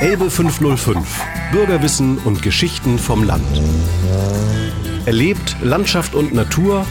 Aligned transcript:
Elbe 0.00 0.30
505. 0.30 1.24
Bürgerwissen 1.50 2.18
und 2.18 2.40
Geschichten 2.40 3.00
vom 3.00 3.24
Land. 3.24 3.42
Erlebt 5.06 5.56
Landschaft 5.60 6.14
und 6.14 6.32
Natur, 6.32 6.86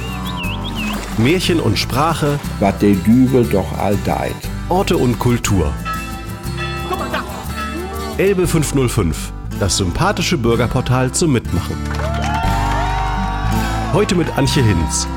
Märchen 1.17 1.61
und 1.61 1.79
Sprache, 1.79 2.37
was 2.59 2.77
der 2.79 2.95
Dübel 2.95 3.45
doch 3.45 3.77
all 3.77 3.97
deit. 4.03 4.35
Orte 4.67 4.97
und 4.97 5.19
Kultur. 5.19 5.73
Elbe 8.17 8.45
505. 8.45 9.31
Das 9.57 9.77
sympathische 9.77 10.37
Bürgerportal 10.37 11.09
zum 11.13 11.31
Mitmachen. 11.31 11.77
Heute 13.93 14.15
mit 14.15 14.37
Antje 14.37 14.63
Hinz. 14.63 15.07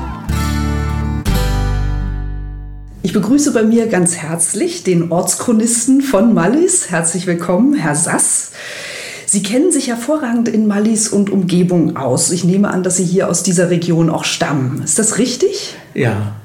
Ich 3.03 3.13
begrüße 3.13 3.51
bei 3.51 3.63
mir 3.63 3.87
ganz 3.87 4.17
herzlich 4.17 4.83
den 4.83 5.11
Ortschronisten 5.11 6.01
von 6.01 6.35
Mallis. 6.35 6.91
Herzlich 6.91 7.25
willkommen, 7.25 7.73
Herr 7.73 7.95
Sass. 7.95 8.51
Sie 9.25 9.41
kennen 9.41 9.71
sich 9.71 9.87
hervorragend 9.87 10.47
in 10.47 10.67
Mallis 10.67 11.07
und 11.09 11.31
Umgebung 11.31 11.97
aus. 11.97 12.31
Ich 12.31 12.43
nehme 12.43 12.69
an, 12.69 12.83
dass 12.83 12.97
Sie 12.97 13.03
hier 13.03 13.27
aus 13.27 13.41
dieser 13.41 13.71
Region 13.71 14.11
auch 14.11 14.23
stammen. 14.23 14.83
Ist 14.83 14.99
das 14.99 15.17
richtig? 15.17 15.75
Ja, 15.95 16.35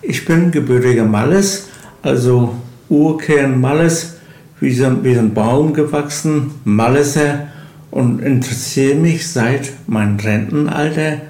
ich 0.00 0.24
bin 0.24 0.52
gebürtiger 0.52 1.04
Malles, 1.04 1.66
also 2.00 2.54
Urkern 2.88 3.60
Malles, 3.60 4.14
wie 4.58 4.72
so, 4.72 4.86
ein 4.86 5.34
Baum 5.34 5.74
gewachsen, 5.74 6.52
Malleser 6.64 7.48
und 7.90 8.20
interessiere 8.20 8.94
mich 8.94 9.28
seit 9.28 9.70
meinem 9.86 10.18
Rentenalter 10.18 11.20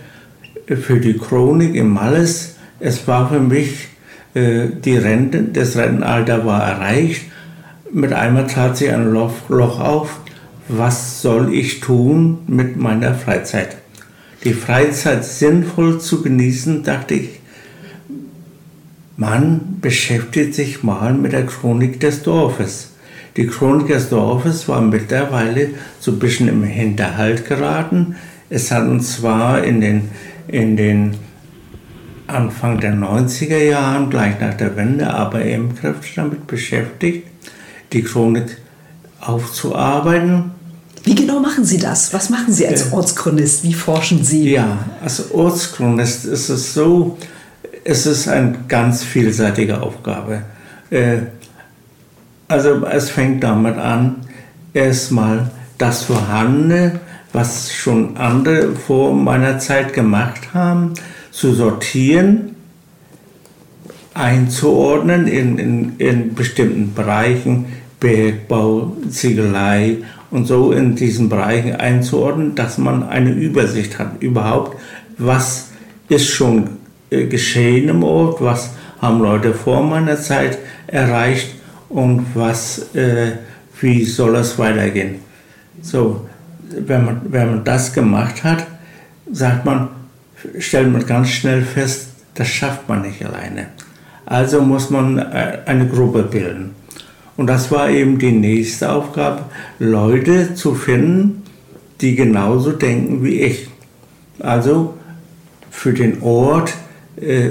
für 0.69 1.01
die 1.01 1.19
Chronik 1.19 1.75
im 1.75 1.89
Malles. 1.89 2.55
Es 2.79 3.09
war 3.09 3.29
für 3.29 3.41
mich 3.41 3.89
die 4.37 4.97
Rente, 4.99 5.43
das 5.45 5.77
Rentenalter 5.77 6.45
war 6.45 6.63
erreicht. 6.63 7.23
Mit 7.91 8.13
einmal 8.13 8.47
tat 8.47 8.77
sich 8.77 8.93
ein 8.93 9.11
Loch, 9.11 9.49
Loch 9.49 9.81
auf. 9.81 10.21
Was 10.69 11.23
soll 11.23 11.55
ich 11.55 11.81
tun 11.81 12.39
mit 12.47 12.77
meiner 12.77 13.15
Freizeit? 13.15 13.77
Die 14.45 14.53
Freizeit 14.53 15.25
sinnvoll 15.25 16.01
zu 16.01 16.23
genießen, 16.23 16.83
dachte 16.83 17.15
ich, 17.15 17.41
man 19.17 19.79
beschäftigt 19.81 20.55
sich 20.55 20.83
mal 20.83 21.15
mit 21.15 21.33
der 21.33 21.47
Chronik 21.47 22.01
des 22.01 22.23
Dorfes. 22.23 22.91
Die 23.37 23.47
Chronik 23.47 23.89
des 23.89 24.11
Dorfes 24.11 24.69
war 24.69 24.83
mittlerweile 24.83 25.71
so 25.99 26.13
ein 26.13 26.19
bisschen 26.19 26.49
im 26.49 26.63
Hinterhalt 26.63 27.47
geraten. 27.47 28.17
Es 28.51 28.71
hat 28.71 28.87
uns 28.87 29.17
zwar 29.17 29.65
in 29.65 29.81
den, 29.81 30.11
in 30.49 30.77
den 30.77 31.15
Anfang 32.27 32.81
der 32.81 32.95
90er 32.95 33.59
Jahren, 33.59 34.11
gleich 34.11 34.41
nach 34.41 34.55
der 34.55 34.77
Wende, 34.77 35.13
aber 35.13 35.45
eben 35.45 35.75
kräftig 35.75 36.15
damit 36.17 36.47
beschäftigt, 36.47 37.27
die 37.93 38.03
Chronik 38.03 38.57
aufzuarbeiten. 39.21 40.51
Wie 41.05 41.15
genau 41.15 41.39
machen 41.39 41.65
Sie 41.65 41.79
das? 41.79 42.13
Was 42.13 42.31
machen 42.31 42.53
Sie 42.53 42.67
als 42.67 42.93
Ortschronist? 42.93 43.63
Wie 43.63 43.75
forschen 43.75 44.25
Sie? 44.25 44.51
Ja, 44.51 44.79
als 45.03 45.31
Ortschronist 45.31 46.25
ist 46.25 46.49
es 46.49 46.75
so, 46.75 47.17
es 47.85 48.07
ist 48.07 48.27
eine 48.27 48.57
ganz 48.67 49.05
vielseitige 49.05 49.81
Aufgabe. 49.81 50.43
Äh, 50.91 51.19
also 52.49 52.85
es 52.87 53.11
fängt 53.11 53.45
damit 53.45 53.77
an, 53.77 54.17
erstmal 54.73 55.51
das 55.79 56.03
Vorhandene, 56.05 57.01
was 57.33 57.73
schon 57.73 58.17
andere 58.17 58.75
vor 58.75 59.15
meiner 59.15 59.59
Zeit 59.59 59.93
gemacht 59.93 60.55
haben, 60.55 60.95
zu 61.37 61.53
sortieren, 61.53 62.57
einzuordnen 64.15 65.29
in, 65.29 65.59
in, 65.59 65.97
in 65.99 66.35
bestimmten 66.35 66.95
Bereichen, 66.95 67.67
Bergbau, 68.01 68.97
Ziegelei 69.11 69.99
und 70.31 70.47
so 70.47 70.73
in 70.73 70.97
diesen 70.97 71.29
Bereichen 71.29 71.77
einzuordnen, 71.77 72.55
dass 72.55 72.79
man 72.79 73.03
eine 73.03 73.33
Übersicht 73.33 73.99
hat 73.99 74.23
überhaupt, 74.23 74.79
was 75.19 75.73
ist 76.09 76.29
schon 76.29 76.71
äh, 77.11 77.27
geschehen 77.27 77.91
im 77.91 78.03
Ort, 78.03 78.41
was 78.41 78.71
haben 79.03 79.21
Leute 79.21 79.53
vor 79.53 79.83
meiner 79.83 80.17
Zeit 80.17 80.57
erreicht 80.87 81.55
und 81.91 82.25
was, 82.33 82.95
äh, 82.95 83.33
wie 83.83 84.07
soll 84.07 84.37
es 84.37 84.59
weitergehen. 84.59 85.17
So, 85.83 86.27
wenn 86.71 87.05
man, 87.05 87.21
wenn 87.29 87.51
man 87.51 87.65
das 87.65 87.93
gemacht 87.93 88.43
hat, 88.43 88.67
sagt 89.31 89.67
man, 89.67 89.96
stellt 90.59 90.93
man 90.93 91.07
ganz 91.07 91.31
schnell 91.31 91.63
fest, 91.63 92.09
das 92.35 92.49
schafft 92.49 92.89
man 92.89 93.03
nicht 93.03 93.25
alleine. 93.25 93.69
Also 94.25 94.61
muss 94.61 94.91
man 94.91 95.19
äh, 95.19 95.59
eine 95.67 95.87
Gruppe 95.87 96.23
bilden. 96.25 96.75
Und 97.37 97.49
das 97.49 97.71
war 97.71 97.91
eben 97.91 98.19
die 98.19 98.33
nächste 98.33 98.91
Aufgabe, 98.91 99.45
Leute 99.79 100.55
zu 100.55 100.75
finden, 100.75 101.43
die 102.01 102.15
genauso 102.15 102.73
denken 102.73 103.25
wie 103.25 103.41
ich. 103.41 103.69
Also 104.39 104.95
für 105.71 105.93
den 105.93 106.23
Ort 106.23 106.75
äh, 107.21 107.51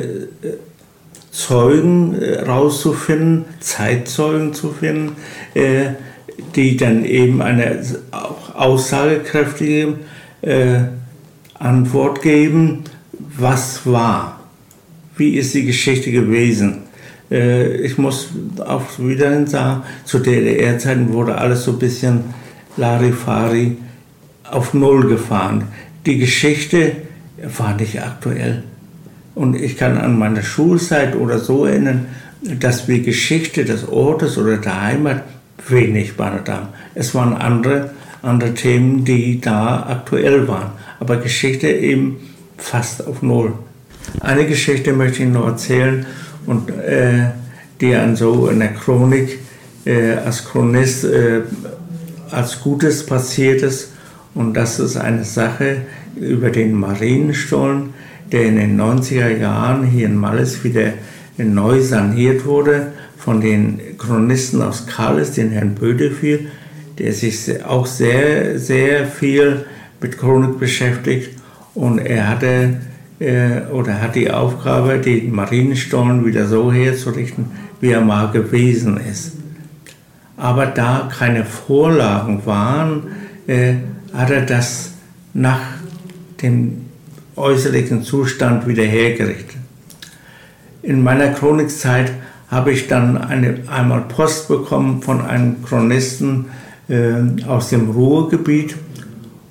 Zeugen 1.32 2.16
äh, 2.22 2.42
rauszufinden, 2.42 3.46
Zeitzeugen 3.60 4.54
zu 4.54 4.72
finden, 4.72 5.18
äh, 5.54 5.90
die 6.56 6.78
dann 6.78 7.06
eben 7.06 7.42
eine 7.42 7.82
auch 8.12 8.56
aussagekräftige 8.56 9.96
äh, 10.42 10.80
Antwort 11.60 12.22
geben, 12.22 12.84
was 13.38 13.86
war, 13.86 14.40
wie 15.18 15.36
ist 15.36 15.54
die 15.54 15.66
Geschichte 15.66 16.12
gewesen. 16.12 16.84
Äh, 17.32 17.78
ich 17.78 17.98
muss 17.98 18.30
auch 18.66 18.84
wieder 19.00 19.46
sagen, 19.48 19.84
zu 20.04 20.20
DDR-Zeiten 20.20 21.14
wurde 21.14 21.38
alles 21.38 21.64
so 21.64 21.72
ein 21.72 21.80
bisschen 21.80 22.24
Larifari 22.78 23.78
auf 24.50 24.74
Null 24.74 25.08
gefahren. 25.08 25.66
Die 26.06 26.18
Geschichte 26.18 26.94
war 27.58 27.76
nicht 27.76 28.02
aktuell. 28.02 28.64
Und 29.34 29.56
ich 29.56 29.78
kann 29.78 29.98
an 29.98 30.18
meine 30.18 30.44
Schulzeit 30.44 31.16
oder 31.16 31.40
so 31.40 31.66
erinnern, 31.66 32.06
dass 32.60 32.88
wir 32.88 33.00
Geschichte 33.02 33.66
des 33.66 33.88
Ortes 33.88 34.38
oder 34.38 34.58
der 34.58 34.82
Heimat 34.82 35.24
wenig 35.68 36.16
behandelt 36.16 36.50
haben. 36.50 36.68
Es 36.94 37.16
waren 37.16 37.34
andere, 37.34 37.92
andere 38.26 38.54
Themen, 38.54 39.06
die 39.06 39.40
da 39.40 39.86
aktuell 39.88 40.48
waren 40.48 40.72
aber 41.00 41.18
Geschichte 41.18 41.68
eben 41.68 42.18
fast 42.58 43.06
auf 43.06 43.22
Null. 43.22 43.54
Eine 44.22 44.46
Geschichte 44.46 44.94
möchte 44.94 45.24
ich 45.24 45.30
noch 45.30 45.46
erzählen 45.46 46.06
und 46.46 46.70
äh, 46.70 47.32
die 47.82 47.94
an 47.96 48.16
so 48.16 48.48
in 48.48 48.60
der 48.60 48.74
Chronik 48.74 49.40
äh, 49.86 50.14
als 50.14 50.46
Chronist 50.46 51.06
äh, 51.06 51.42
als 52.32 52.62
Gutes 52.62 53.06
passiert 53.06 53.62
ist. 53.62 53.92
Und 54.34 54.56
das 54.56 54.80
ist 54.80 54.98
eine 54.98 55.24
Sache 55.24 55.82
über 56.16 56.50
den 56.50 56.74
Marienstollen, 56.74 57.94
der 58.32 58.46
in 58.46 58.58
den 58.58 58.80
90er 58.80 59.38
Jahren 59.38 59.84
hier 59.84 60.08
in 60.08 60.16
Malles 60.16 60.64
wieder 60.64 60.94
neu 61.38 61.82
saniert 61.82 62.46
wurde 62.46 62.94
von 63.18 63.42
den 63.42 63.80
Chronisten 63.98 64.62
aus 64.62 64.88
Karles, 64.88 65.34
den 65.34 65.52
Herrn 65.52 65.76
Bödefiel, 65.76 66.48
der 66.98 67.14
sich 67.14 67.64
auch 67.66 67.86
sehr, 67.86 68.60
sehr 68.60 69.06
viel 69.06 69.66
mit 70.02 70.18
Chronik 70.18 70.60
beschäftigt 70.60 71.38
und 71.74 72.00
er 72.00 72.30
hatte 72.30 72.82
äh, 73.20 73.62
oder 73.72 74.02
hat 74.02 74.16
die 74.16 74.32
Aufgabe, 74.32 75.00
den 75.00 75.32
Marienstollen 75.34 76.26
wieder 76.26 76.48
so 76.48 76.72
herzurichten, 76.72 77.46
wie 77.82 77.92
er 77.92 78.02
mal 78.02 78.32
gewesen 78.32 78.98
ist. 78.98 79.34
Aber 80.38 80.66
da 80.66 81.10
keine 81.18 81.46
Vorlagen 81.46 82.46
waren, 82.46 83.04
äh, 83.48 83.76
hat 84.14 84.30
er 84.32 84.42
das 84.42 84.92
nach 85.34 85.62
dem 86.42 86.86
äußerlichen 87.36 88.04
Zustand 88.04 88.68
wieder 88.68 88.84
hergerichtet. 88.84 89.58
In 90.82 91.04
meiner 91.04 91.30
Chronikzeit 91.30 92.12
habe 92.50 92.72
ich 92.72 92.88
dann 92.88 93.18
eine, 93.18 93.60
einmal 93.68 94.02
Post 94.02 94.48
bekommen 94.48 95.02
von 95.02 95.22
einem 95.22 95.64
Chronisten 95.64 96.46
äh, 96.88 97.16
aus 97.48 97.70
dem 97.70 97.90
Ruhrgebiet 97.92 98.76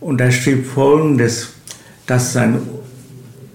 und 0.01 0.21
er 0.21 0.31
schrieb 0.31 0.67
folgendes, 0.67 1.55
dass 2.07 2.33
sein 2.33 2.59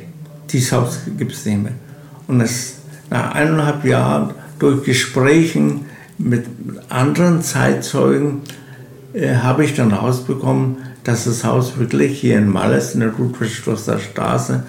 dieses 0.51 0.73
Haus 0.73 1.01
gibt 1.19 1.33
es 1.33 1.45
nicht 1.45 1.63
mehr. 1.63 1.73
Und 2.27 2.41
es, 2.41 2.79
nach 3.11 3.35
eineinhalb 3.35 3.85
Jahren 3.85 4.31
durch 4.59 4.85
Gesprächen 4.85 5.87
mit 6.17 6.47
anderen 6.89 7.43
Zeitzeugen 7.43 8.43
äh, 9.13 9.37
habe 9.37 9.65
ich 9.65 9.75
dann 9.75 9.93
rausbekommen, 9.93 10.79
dass 11.05 11.25
das 11.25 11.45
Haus 11.45 11.79
wirklich 11.79 12.21
hier 12.21 12.39
in 12.39 12.49
Malles 12.49 12.95
in 12.95 13.01
der 13.01 13.13
Ludwigschlosser 13.17 13.99
Straße 13.99 14.65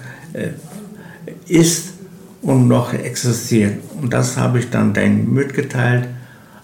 ist 1.48 1.94
und 2.42 2.68
noch 2.68 2.92
existiert. 2.92 3.74
Und 4.00 4.12
das 4.12 4.36
habe 4.36 4.58
ich 4.58 4.70
dann 4.70 4.94
denen 4.94 5.32
mitgeteilt. 5.32 6.08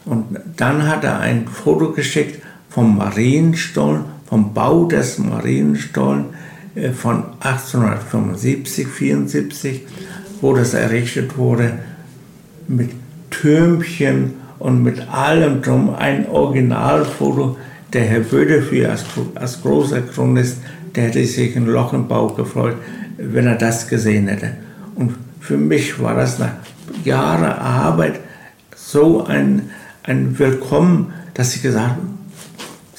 Und 0.04 0.38
dann 0.56 0.86
hat 0.86 1.04
er 1.04 1.20
ein 1.20 1.48
Foto 1.48 1.92
geschickt 1.92 2.42
vom 2.70 2.96
Marienstollen, 2.96 4.04
vom 4.26 4.54
Bau 4.54 4.84
des 4.86 5.18
Marienstollen 5.18 6.26
äh, 6.74 6.90
von 6.90 7.24
1875, 7.40 8.86
74, 8.86 9.82
wo 10.40 10.54
das 10.54 10.74
errichtet 10.74 11.36
wurde, 11.36 11.78
mit 12.68 12.90
Türmchen 13.30 14.34
und 14.58 14.82
mit 14.82 15.08
allem 15.08 15.62
drum. 15.62 15.94
Ein 15.94 16.28
Originalfoto, 16.28 17.56
der 17.92 18.04
Herr 18.04 18.20
Bödeführ 18.20 18.90
als, 18.90 19.04
als 19.34 19.62
großer 19.62 20.02
Chronist, 20.02 20.58
der 20.94 21.04
hätte 21.04 21.24
sich 21.26 21.56
ein 21.56 21.66
Loch 21.66 21.92
im 21.92 22.08
Bauch 22.08 22.36
gefreut, 22.36 22.76
wenn 23.18 23.46
er 23.46 23.56
das 23.56 23.88
gesehen 23.88 24.28
hätte. 24.28 24.52
Und 24.94 25.14
für 25.40 25.56
mich 25.56 26.00
war 26.00 26.14
das 26.14 26.38
nach 26.38 26.52
Jahren 27.04 27.44
Arbeit 27.44 28.20
so 28.74 29.24
ein, 29.24 29.70
ein 30.02 30.38
Willkommen, 30.38 31.12
dass 31.34 31.54
ich 31.54 31.62
gesagt 31.62 31.90
habe, 31.90 32.00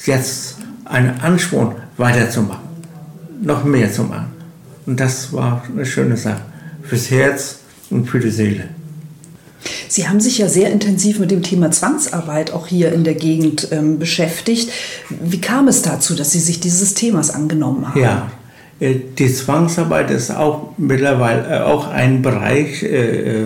jetzt 0.06 0.58
einen 0.86 1.19
Ansporn 1.19 1.75
weiterzumachen, 1.98 2.68
noch 3.42 3.64
mehr 3.64 3.92
zu 3.92 4.04
machen. 4.04 4.31
Und 4.86 5.00
das 5.00 5.34
war 5.34 5.64
eine 5.69 5.86
schöne 5.86 6.16
Sache 6.16 6.42
fürs 6.84 7.12
Herz 7.12 7.60
und 7.90 8.06
für 8.06 8.19
die 8.19 8.30
Seele. 8.30 8.69
Sie 9.90 10.08
haben 10.08 10.19
sich 10.19 10.38
ja 10.38 10.48
sehr 10.48 10.72
intensiv 10.72 11.19
mit 11.19 11.31
dem 11.31 11.44
Thema 11.44 11.72
Zwangsarbeit 11.72 12.52
auch 12.52 12.68
hier 12.68 12.92
in 12.94 13.04
der 13.04 13.16
Gegend 13.16 13.69
ähm, 13.72 14.00
beschäftigt. 14.00 14.69
Wie 15.10 15.42
kam 15.42 15.68
es 15.68 15.81
dazu, 15.81 16.14
dass 16.16 16.31
Sie 16.31 16.40
sich 16.40 16.60
dieses 16.60 16.94
Themas 16.94 17.31
angenommen 17.31 17.88
haben? 17.88 18.00
Ja, 18.00 18.31
die 18.80 19.34
Zwangsarbeit 19.34 20.12
ist 20.12 20.32
auch 20.32 20.74
mittlerweile 20.78 21.48
äh, 21.48 21.62
auch 21.62 21.88
ein 21.88 22.22
Bereich 22.22 22.84
äh, 22.84 23.46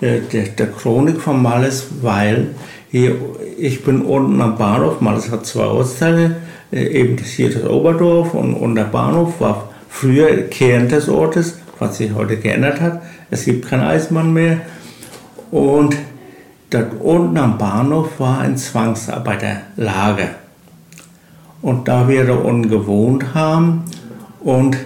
der, 0.00 0.66
Chronik 0.66 1.20
von 1.20 1.42
Malles, 1.42 1.86
weil 2.02 2.48
hier, 2.90 3.16
ich 3.58 3.82
bin 3.82 4.02
unten 4.02 4.40
am 4.42 4.58
Bahnhof, 4.58 5.00
Malles 5.00 5.30
hat 5.30 5.46
zwei 5.46 5.64
Ortsteile, 5.64 6.36
eben 6.70 7.16
hier 7.16 7.50
das 7.50 7.64
Oberdorf 7.64 8.34
und, 8.34 8.54
und 8.54 8.74
der 8.74 8.84
Bahnhof 8.84 9.40
war 9.40 9.70
früher 9.88 10.42
Kern 10.48 10.88
des 10.90 11.08
Ortes, 11.08 11.58
was 11.78 11.96
sich 11.96 12.12
heute 12.12 12.36
geändert 12.36 12.80
hat. 12.82 13.00
Es 13.30 13.46
gibt 13.46 13.66
kein 13.68 13.80
Eismann 13.80 14.34
mehr. 14.34 14.58
Und 15.50 15.96
dort 16.68 17.00
unten 17.00 17.38
am 17.38 17.56
Bahnhof 17.56 18.20
war 18.20 18.40
ein 18.40 18.58
Zwangsarbeiterlager. 18.58 20.28
Und 21.62 21.88
da 21.88 22.06
wir 22.08 22.26
da 22.26 22.34
unten 22.34 22.68
gewohnt 22.68 23.34
haben, 23.34 23.84
und 24.46 24.76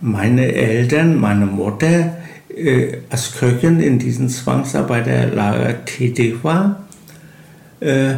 meine 0.00 0.52
Eltern, 0.52 1.20
meine 1.20 1.46
Mutter 1.46 2.16
äh, 2.48 2.96
als 3.10 3.36
Köchin 3.36 3.78
in 3.78 4.00
diesem 4.00 4.28
Zwangsarbeiterlager 4.28 5.84
tätig 5.84 6.42
war, 6.42 6.84
äh, 7.78 8.14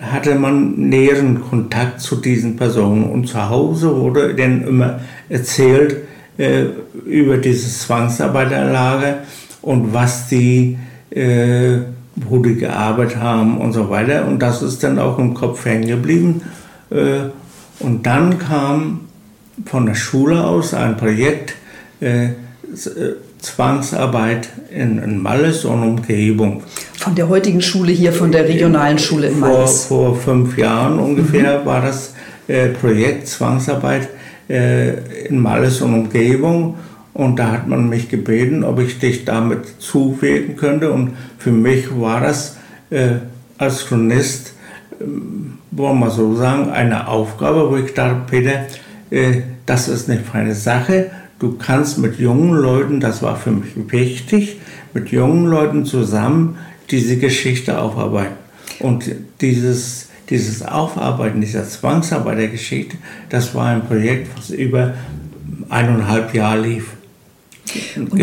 hatte 0.00 0.36
man 0.36 0.88
näheren 0.88 1.42
Kontakt 1.42 2.00
zu 2.00 2.16
diesen 2.16 2.56
Personen. 2.56 3.04
Und 3.04 3.28
zu 3.28 3.46
Hause 3.46 3.94
wurde 3.94 4.34
dann 4.34 4.66
immer 4.66 5.00
erzählt 5.28 5.98
äh, 6.38 6.64
über 7.04 7.36
dieses 7.36 7.80
Zwangsarbeiterlager 7.80 9.18
und 9.60 9.92
was 9.92 10.28
die, 10.28 10.78
äh, 11.10 11.76
wo 12.16 12.38
die 12.38 12.54
gearbeitet 12.54 13.18
haben 13.18 13.58
und 13.58 13.74
so 13.74 13.90
weiter. 13.90 14.26
Und 14.26 14.38
das 14.40 14.62
ist 14.62 14.82
dann 14.82 14.98
auch 14.98 15.18
im 15.18 15.34
Kopf 15.34 15.66
hängen 15.66 15.88
geblieben. 15.88 16.40
Äh, 16.88 17.28
und 17.80 18.06
dann 18.06 18.38
kam 18.38 19.07
von 19.64 19.86
der 19.86 19.94
Schule 19.94 20.44
aus 20.44 20.74
ein 20.74 20.96
Projekt 20.96 21.54
äh, 22.00 22.26
äh, 22.26 22.30
Zwangsarbeit 23.40 24.48
in, 24.70 24.98
in 24.98 25.22
Malles 25.22 25.64
und 25.64 25.82
Umgebung. 25.82 26.62
Von 26.94 27.14
der 27.14 27.28
heutigen 27.28 27.62
Schule 27.62 27.92
hier, 27.92 28.12
von 28.12 28.32
der 28.32 28.48
regionalen 28.48 28.98
Schule 28.98 29.28
in 29.28 29.38
Malles? 29.38 29.84
Vor, 29.84 30.14
vor 30.14 30.34
fünf 30.34 30.58
Jahren 30.58 30.98
ungefähr 30.98 31.60
mhm. 31.60 31.66
war 31.66 31.82
das 31.82 32.14
äh, 32.48 32.68
Projekt 32.68 33.28
Zwangsarbeit 33.28 34.08
äh, 34.48 35.26
in 35.26 35.40
Malles 35.40 35.80
und 35.80 35.94
Umgebung. 35.94 36.76
Und 37.14 37.38
da 37.38 37.52
hat 37.52 37.68
man 37.68 37.88
mich 37.88 38.08
gebeten, 38.08 38.64
ob 38.64 38.80
ich 38.80 38.98
dich 38.98 39.24
damit 39.24 39.80
zuwirken 39.80 40.56
könnte. 40.56 40.92
Und 40.92 41.16
für 41.38 41.50
mich 41.50 41.88
war 41.98 42.20
das 42.20 42.56
äh, 42.90 43.16
als 43.56 43.86
Chronist, 43.86 44.54
äh, 45.00 45.04
wollen 45.70 45.98
wir 45.98 46.10
so 46.10 46.34
sagen, 46.34 46.70
eine 46.70 47.08
Aufgabe, 47.08 47.70
wo 47.70 47.76
ich 47.76 47.94
dachte, 47.94 48.22
Peter, 48.28 48.66
das 49.66 49.88
ist 49.88 50.10
eine 50.10 50.20
feine 50.20 50.54
Sache. 50.54 51.10
Du 51.38 51.56
kannst 51.56 51.98
mit 51.98 52.18
jungen 52.18 52.54
Leuten, 52.54 53.00
das 53.00 53.22
war 53.22 53.36
für 53.36 53.52
mich 53.52 53.72
wichtig, 53.90 54.56
mit 54.92 55.10
jungen 55.10 55.46
Leuten 55.46 55.84
zusammen 55.84 56.58
diese 56.90 57.16
Geschichte 57.16 57.78
aufarbeiten. 57.78 58.36
Und 58.80 59.04
dieses, 59.40 60.08
dieses 60.30 60.62
Aufarbeiten 60.62 61.40
dieser 61.40 61.68
Zwangsarbeitergeschichte, 61.68 62.96
das 63.28 63.54
war 63.54 63.66
ein 63.66 63.86
Projekt, 63.86 64.28
was 64.36 64.50
über 64.50 64.94
eineinhalb 65.68 66.34
Jahre 66.34 66.60
lief. 66.60 66.86
Und, 67.96 68.18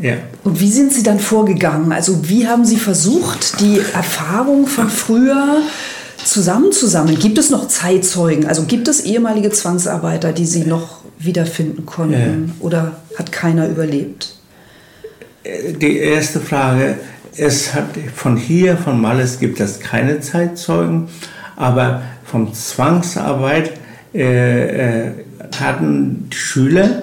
ja. 0.00 0.14
und, 0.44 0.60
wie 0.60 0.70
sind 0.70 0.92
Sie 0.92 1.02
dann 1.02 1.20
vorgegangen? 1.20 1.92
Also 1.92 2.28
wie 2.28 2.48
haben 2.48 2.64
Sie 2.64 2.76
versucht, 2.76 3.60
die 3.60 3.80
Erfahrung 3.92 4.66
von 4.66 4.88
früher 4.88 5.62
zusammenzusammeln? 6.24 7.18
Gibt 7.18 7.38
es 7.38 7.50
noch 7.50 7.68
Zeitzeugen? 7.68 8.46
Also 8.46 8.64
gibt 8.64 8.88
es 8.88 9.00
ehemalige 9.00 9.50
Zwangsarbeiter, 9.50 10.32
die 10.32 10.46
Sie 10.46 10.64
noch 10.64 10.98
wiederfinden 11.18 11.86
konnten? 11.86 12.54
Ja. 12.58 12.64
Oder 12.64 12.96
hat 13.18 13.32
keiner 13.32 13.68
überlebt? 13.68 14.34
Die 15.80 15.98
erste 15.98 16.40
Frage, 16.40 16.96
es 17.36 17.74
hat 17.74 17.86
von 18.14 18.36
hier, 18.36 18.76
von 18.76 19.00
Malles 19.00 19.38
gibt 19.38 19.60
es 19.60 19.80
keine 19.80 20.20
Zeitzeugen, 20.20 21.08
aber 21.56 22.02
von 22.24 22.52
Zwangsarbeit 22.52 23.72
äh, 24.14 25.06
äh, 25.06 25.12
hatten 25.58 26.28
die 26.30 26.36
Schüler 26.36 27.02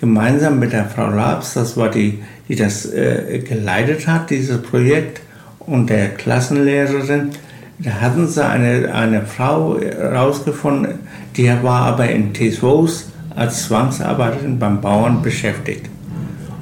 gemeinsam 0.00 0.58
mit 0.58 0.72
der 0.72 0.86
Frau 0.86 1.10
Labs, 1.10 1.54
das 1.54 1.76
war 1.76 1.90
die, 1.90 2.22
die 2.48 2.56
das 2.56 2.86
äh, 2.86 3.42
geleitet 3.46 4.06
hat, 4.06 4.30
dieses 4.30 4.62
Projekt, 4.62 5.20
und 5.60 5.90
der 5.90 6.08
Klassenlehrerin, 6.08 7.30
da 7.80 7.92
hatten 7.92 8.26
sie 8.26 8.44
eine, 8.44 8.92
eine 8.92 9.22
Frau 9.22 9.78
herausgefunden, 9.80 10.98
die 11.36 11.48
war 11.62 11.82
aber 11.86 12.08
in 12.08 12.34
Tesvos 12.34 13.10
als 13.36 13.64
Zwangsarbeiterin 13.66 14.58
beim 14.58 14.80
Bauern 14.80 15.22
beschäftigt. 15.22 15.88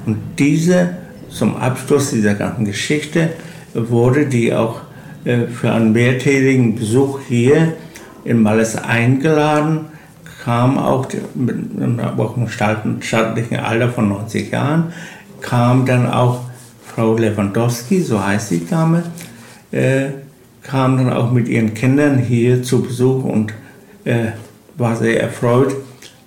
Und 0.05 0.17
diese, 0.37 0.97
zum 1.29 1.57
Abschluss 1.57 2.11
dieser 2.11 2.35
ganzen 2.35 2.65
Geschichte, 2.65 3.29
wurde 3.73 4.27
die 4.27 4.53
auch 4.53 4.81
äh, 5.25 5.47
für 5.47 5.71
einen 5.71 5.91
mehrtägigen 5.91 6.75
Besuch 6.75 7.19
hier 7.27 7.73
in 8.23 8.41
Malles 8.41 8.75
eingeladen, 8.75 9.85
kam 10.43 10.77
auch 10.77 11.07
mit 11.33 11.57
einem 11.81 12.47
staatlichen 13.01 13.57
Alter 13.57 13.89
von 13.89 14.09
90 14.09 14.51
Jahren, 14.51 14.93
kam 15.41 15.85
dann 15.85 16.09
auch 16.09 16.41
Frau 16.85 17.17
Lewandowski, 17.17 18.01
so 18.01 18.23
heißt 18.23 18.51
die 18.51 18.65
Dame, 18.65 19.03
äh, 19.71 20.05
kam 20.67 20.97
dann 20.97 21.11
auch 21.11 21.31
mit 21.31 21.47
ihren 21.47 21.73
Kindern 21.73 22.19
hier 22.19 22.61
zu 22.61 22.81
Besuch 22.81 23.23
und 23.23 23.53
äh, 24.03 24.31
war 24.77 24.95
sehr 24.95 25.21
erfreut, 25.21 25.75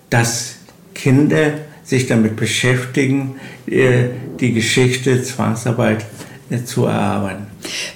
dass 0.08 0.56
Kinder 0.94 1.52
sich 1.84 2.06
damit 2.06 2.36
beschäftigen, 2.36 3.36
äh, 3.66 4.04
die 4.40 4.52
Geschichte 4.52 5.22
Zwangsarbeit 5.22 6.06
äh, 6.48 6.64
zu 6.64 6.86
erarbeiten. 6.86 7.46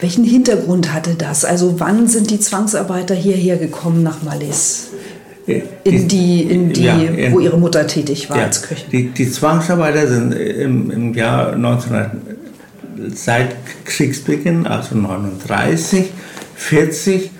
Welchen 0.00 0.24
Hintergrund 0.24 0.92
hatte 0.92 1.14
das? 1.14 1.44
Also 1.44 1.80
wann 1.80 2.08
sind 2.08 2.30
die 2.30 2.40
Zwangsarbeiter 2.40 3.14
hierher 3.14 3.56
gekommen 3.56 4.02
nach 4.02 4.22
Malis? 4.22 4.88
Äh, 5.46 5.62
in 5.84 6.08
die, 6.08 6.42
in 6.42 6.72
die 6.72 6.84
ja, 6.84 6.96
in, 6.96 7.32
wo 7.32 7.40
ihre 7.40 7.58
Mutter 7.58 7.86
tätig 7.86 8.28
war 8.28 8.36
ja, 8.36 8.44
als 8.44 8.62
Köchin. 8.62 8.90
Die, 8.92 9.08
die 9.08 9.30
Zwangsarbeiter 9.30 10.06
sind 10.08 10.32
im, 10.32 10.90
im 10.90 11.14
Jahr 11.14 11.54
1900, 11.54 12.10
seit 13.14 13.56
Kriegsbeginn, 13.84 14.66
also 14.66 14.94
1939, 14.94 16.10
40, 16.56 17.30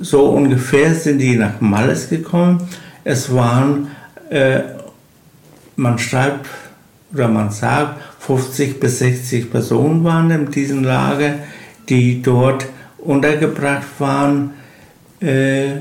so 0.00 0.26
ungefähr 0.30 0.94
sind 0.94 1.18
die 1.18 1.36
nach 1.36 1.60
Malles 1.60 2.08
gekommen. 2.08 2.68
Es 3.04 3.34
waren, 3.34 3.88
äh, 4.30 4.60
man 5.76 5.98
schreibt 5.98 6.46
oder 7.12 7.28
man 7.28 7.50
sagt, 7.50 8.00
50 8.20 8.80
bis 8.80 8.98
60 8.98 9.50
Personen 9.50 10.04
waren 10.04 10.30
in 10.30 10.50
diesem 10.50 10.84
Lager, 10.84 11.34
die 11.88 12.20
dort 12.20 12.66
untergebracht 12.98 13.86
waren, 13.98 14.50
äh, 15.20 15.76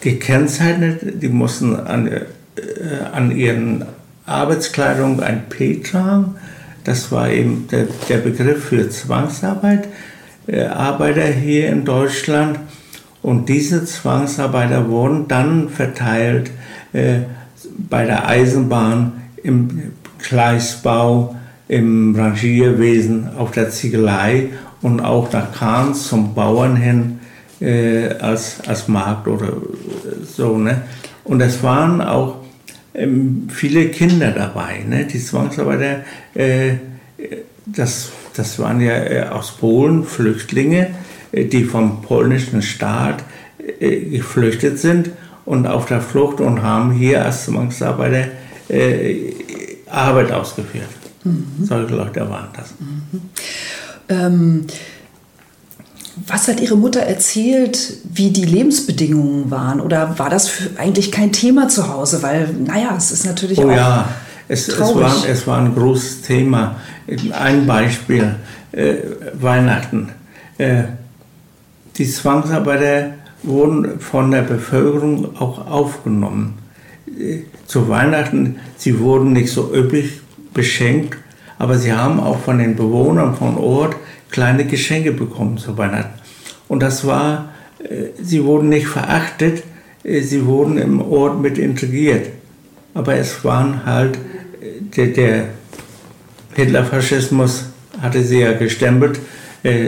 gekennzeichnet, 0.00 1.22
die 1.22 1.28
mussten 1.28 1.74
an, 1.74 2.06
äh, 2.06 2.20
an 3.12 3.30
ihren 3.30 3.84
Arbeitskleidung 4.26 5.20
ein 5.20 5.48
P 5.48 5.80
tragen. 5.80 6.36
Das 6.84 7.10
war 7.10 7.30
eben 7.30 7.66
der, 7.68 7.86
der 8.08 8.18
Begriff 8.18 8.66
für 8.66 8.88
Zwangsarbeit. 8.88 9.88
Äh, 10.48 10.64
Arbeiter 10.64 11.26
hier 11.26 11.68
in 11.68 11.84
Deutschland. 11.84 12.58
Und 13.22 13.48
diese 13.48 13.84
Zwangsarbeiter 13.84 14.88
wurden 14.88 15.28
dann 15.28 15.68
verteilt 15.68 16.50
äh, 16.92 17.20
bei 17.76 18.06
der 18.06 18.26
Eisenbahn, 18.26 19.12
im 19.42 19.92
Gleisbau, 20.18 21.36
im 21.68 22.14
Rangierwesen, 22.16 23.28
auf 23.36 23.50
der 23.50 23.70
Ziegelei 23.70 24.48
und 24.80 25.00
auch 25.00 25.30
nach 25.32 25.52
Kahns 25.52 26.08
zum 26.08 26.34
Bauern 26.34 26.76
hin 26.76 27.18
äh, 27.60 28.08
als, 28.14 28.60
als 28.66 28.88
Markt 28.88 29.28
oder 29.28 29.52
so. 30.24 30.56
Ne? 30.56 30.82
Und 31.24 31.42
es 31.42 31.62
waren 31.62 32.00
auch 32.00 32.36
ähm, 32.94 33.48
viele 33.50 33.88
Kinder 33.88 34.30
dabei. 34.30 34.82
Ne? 34.88 35.04
Die 35.04 35.22
Zwangsarbeiter, 35.22 36.04
äh, 36.34 36.74
das, 37.66 38.10
das 38.38 38.58
waren 38.58 38.80
ja 38.80 38.92
äh, 38.92 39.22
aus 39.28 39.52
Polen 39.52 40.04
Flüchtlinge, 40.04 40.90
äh, 41.32 41.44
die 41.44 41.64
vom 41.64 42.02
polnischen 42.02 42.62
Staat 42.62 43.24
äh, 43.80 43.96
geflüchtet 43.96 44.78
sind 44.78 45.10
und 45.44 45.66
auf 45.66 45.86
der 45.86 46.00
Flucht 46.00 46.40
und 46.40 46.62
haben 46.62 46.92
hier 46.92 47.24
als 47.24 47.44
Zwangsarbeiter 47.46 48.28
Arbeit 49.90 50.30
ausgeführt. 50.30 50.90
Mhm. 51.24 51.64
Solche 51.64 51.94
Leute 51.94 52.28
waren 52.28 52.48
das. 52.54 52.74
Mhm. 52.78 53.20
Ähm, 54.10 54.66
was 56.26 56.48
hat 56.48 56.60
Ihre 56.60 56.76
Mutter 56.76 57.00
erzählt, 57.00 57.94
wie 58.04 58.30
die 58.30 58.44
Lebensbedingungen 58.44 59.50
waren? 59.50 59.80
Oder 59.80 60.18
war 60.18 60.28
das 60.28 60.50
eigentlich 60.76 61.10
kein 61.10 61.32
Thema 61.32 61.68
zu 61.68 61.88
Hause? 61.88 62.22
Weil, 62.22 62.54
naja, 62.62 62.94
es 62.94 63.10
ist 63.10 63.24
natürlich 63.24 63.58
oh, 63.58 63.70
auch. 63.70 63.74
ja, 63.74 64.08
es, 64.48 64.68
es, 64.68 64.80
war, 64.80 65.28
es 65.28 65.46
war 65.46 65.58
ein 65.58 65.74
großes 65.74 66.22
Thema. 66.22 66.76
Ein 67.32 67.66
Beispiel: 67.66 68.36
äh, 68.72 68.94
Weihnachten. 69.34 70.10
Äh, 70.56 70.84
die 71.96 72.08
Zwangsarbeiter 72.08 73.14
wurden 73.42 74.00
von 74.00 74.30
der 74.30 74.42
Bevölkerung 74.42 75.36
auch 75.36 75.66
aufgenommen. 75.66 76.58
Äh, 77.06 77.40
zu 77.66 77.88
Weihnachten, 77.88 78.56
sie 78.76 78.98
wurden 78.98 79.32
nicht 79.32 79.52
so 79.52 79.74
üppig 79.74 80.20
beschenkt, 80.54 81.18
aber 81.58 81.76
sie 81.76 81.92
haben 81.92 82.18
auch 82.20 82.40
von 82.40 82.58
den 82.58 82.76
Bewohnern 82.76 83.34
von 83.34 83.56
Ort 83.58 83.96
kleine 84.30 84.64
Geschenke 84.64 85.12
bekommen 85.12 85.58
zu 85.58 85.76
Weihnachten. 85.76 86.18
Und 86.68 86.82
das 86.82 87.06
war, 87.06 87.50
äh, 87.78 88.08
sie 88.22 88.44
wurden 88.44 88.68
nicht 88.68 88.86
verachtet, 88.86 89.62
äh, 90.04 90.20
sie 90.20 90.46
wurden 90.46 90.78
im 90.78 91.00
Ort 91.00 91.40
mit 91.40 91.58
integriert. 91.58 92.30
Aber 92.94 93.14
es 93.14 93.44
waren 93.44 93.84
halt, 93.84 94.18
der, 94.96 95.06
der 95.08 95.44
Hitlerfaschismus 96.54 97.66
hatte 98.00 98.22
sie 98.22 98.40
ja 98.40 98.52
gestempelt, 98.52 99.20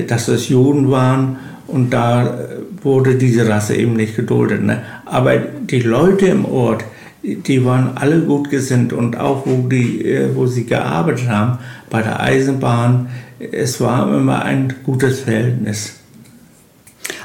dass 0.06 0.28
es 0.28 0.48
Juden 0.48 0.90
waren 0.90 1.38
und 1.66 1.90
da 1.90 2.38
wurde 2.82 3.14
diese 3.14 3.48
Rasse 3.48 3.76
eben 3.76 3.94
nicht 3.94 4.16
geduldet. 4.16 4.62
Ne? 4.62 4.82
Aber 5.04 5.36
die 5.36 5.80
Leute 5.80 6.26
im 6.26 6.44
Ort, 6.44 6.84
die 7.22 7.64
waren 7.64 7.96
alle 7.96 8.20
gut 8.20 8.50
gesinnt 8.50 8.92
und 8.92 9.18
auch 9.18 9.46
wo, 9.46 9.68
die, 9.68 10.28
wo 10.34 10.46
sie 10.46 10.64
gearbeitet 10.64 11.28
haben, 11.28 11.58
bei 11.88 12.02
der 12.02 12.20
Eisenbahn, 12.20 13.08
es 13.38 13.80
war 13.80 14.12
immer 14.14 14.42
ein 14.42 14.74
gutes 14.84 15.20
Verhältnis. 15.20 15.99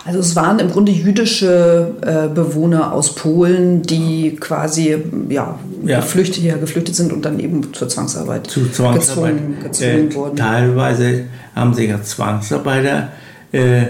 Also 0.05 0.19
es 0.19 0.35
waren 0.35 0.59
im 0.59 0.69
Grunde 0.69 0.91
jüdische 0.91 1.95
äh, 2.01 2.27
Bewohner 2.33 2.93
aus 2.93 3.15
Polen, 3.15 3.81
die 3.81 4.35
quasi 4.39 4.95
ja, 5.29 5.57
ja. 5.83 5.99
Geflüchtet, 5.99 6.43
ja, 6.43 6.57
geflüchtet 6.57 6.95
sind 6.95 7.11
und 7.11 7.25
dann 7.25 7.39
eben 7.39 7.73
zur 7.73 7.89
Zwangsarbeit, 7.89 8.45
Zu 8.45 8.69
Zwangsarbeit 8.71 9.33
gezwungen, 9.33 9.57
gezwungen 9.63 10.11
äh, 10.11 10.15
wurden. 10.15 10.35
Teilweise 10.35 11.23
haben 11.55 11.73
sich 11.73 11.89
ja 11.89 12.03
Zwangsarbeiter 12.03 13.09
äh, 13.51 13.85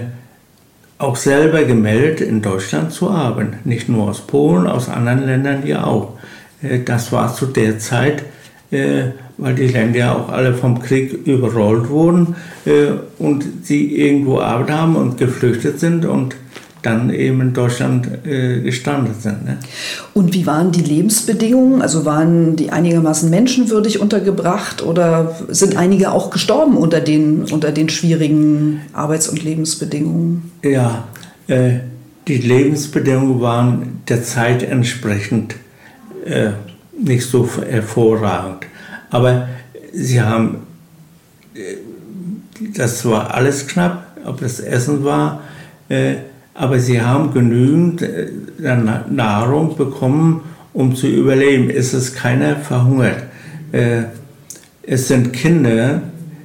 auch 0.96 1.16
selber 1.16 1.64
gemeldet, 1.64 2.22
in 2.22 2.40
Deutschland 2.40 2.92
zu 2.92 3.10
arbeiten. 3.10 3.58
Nicht 3.64 3.90
nur 3.90 4.08
aus 4.08 4.22
Polen, 4.22 4.66
aus 4.66 4.88
anderen 4.88 5.26
Ländern 5.26 5.66
ja 5.66 5.84
auch. 5.84 6.14
Äh, 6.62 6.78
das 6.82 7.12
war 7.12 7.34
zu 7.34 7.44
der 7.44 7.78
Zeit 7.78 8.24
äh, 8.70 9.08
weil 9.38 9.54
die 9.54 9.68
Länder 9.68 9.98
ja 9.98 10.14
auch 10.14 10.28
alle 10.30 10.54
vom 10.54 10.80
Krieg 10.80 11.12
überrollt 11.26 11.88
wurden 11.88 12.36
äh, 12.64 12.92
und 13.18 13.44
sie 13.62 13.94
irgendwo 13.96 14.40
Arbeit 14.40 14.70
haben 14.70 14.96
und 14.96 15.18
geflüchtet 15.18 15.78
sind 15.78 16.04
und 16.04 16.36
dann 16.86 17.10
eben 17.10 17.40
in 17.40 17.52
Deutschland 17.52 18.08
äh, 18.24 18.60
gestrandet 18.60 19.20
sind. 19.20 19.44
Ne? 19.44 19.58
Und 20.14 20.32
wie 20.34 20.46
waren 20.46 20.70
die 20.70 20.82
Lebensbedingungen? 20.82 21.82
Also 21.82 22.04
waren 22.04 22.54
die 22.54 22.70
einigermaßen 22.70 23.28
menschenwürdig 23.28 24.00
untergebracht 24.00 24.82
oder 24.82 25.36
sind 25.48 25.76
einige 25.76 26.12
auch 26.12 26.30
gestorben 26.30 26.76
unter 26.76 27.00
den, 27.00 27.42
unter 27.50 27.72
den 27.72 27.88
schwierigen 27.88 28.82
Arbeits- 28.92 29.28
und 29.28 29.42
Lebensbedingungen? 29.42 30.52
Ja, 30.62 31.08
äh, 31.48 31.80
die 32.28 32.38
Lebensbedingungen 32.38 33.40
waren 33.40 34.02
der 34.08 34.22
Zeit 34.22 34.62
entsprechend 34.62 35.56
äh, 36.24 36.50
nicht 36.98 37.26
so 37.26 37.48
hervorragend. 37.68 38.66
Aber 39.10 39.48
sie 39.92 40.20
haben, 40.20 40.58
äh, 41.54 41.76
das 42.74 43.04
war 43.04 43.34
alles 43.34 43.66
knapp, 43.66 44.06
ob 44.24 44.40
das 44.40 44.60
Essen 44.60 45.04
war, 45.04 45.42
äh, 45.88 46.16
aber 46.54 46.78
sie 46.78 47.00
haben 47.00 47.32
genügend 47.32 48.02
äh, 48.02 48.28
Nahrung 48.58 49.76
bekommen, 49.76 50.42
um 50.72 50.94
zu 50.94 51.06
überleben. 51.06 51.70
Es 51.70 51.94
ist 51.94 52.16
keiner 52.16 52.56
verhungert. 52.56 53.24
Es 54.82 55.08
sind 55.08 55.32
Kinder, 55.32 56.02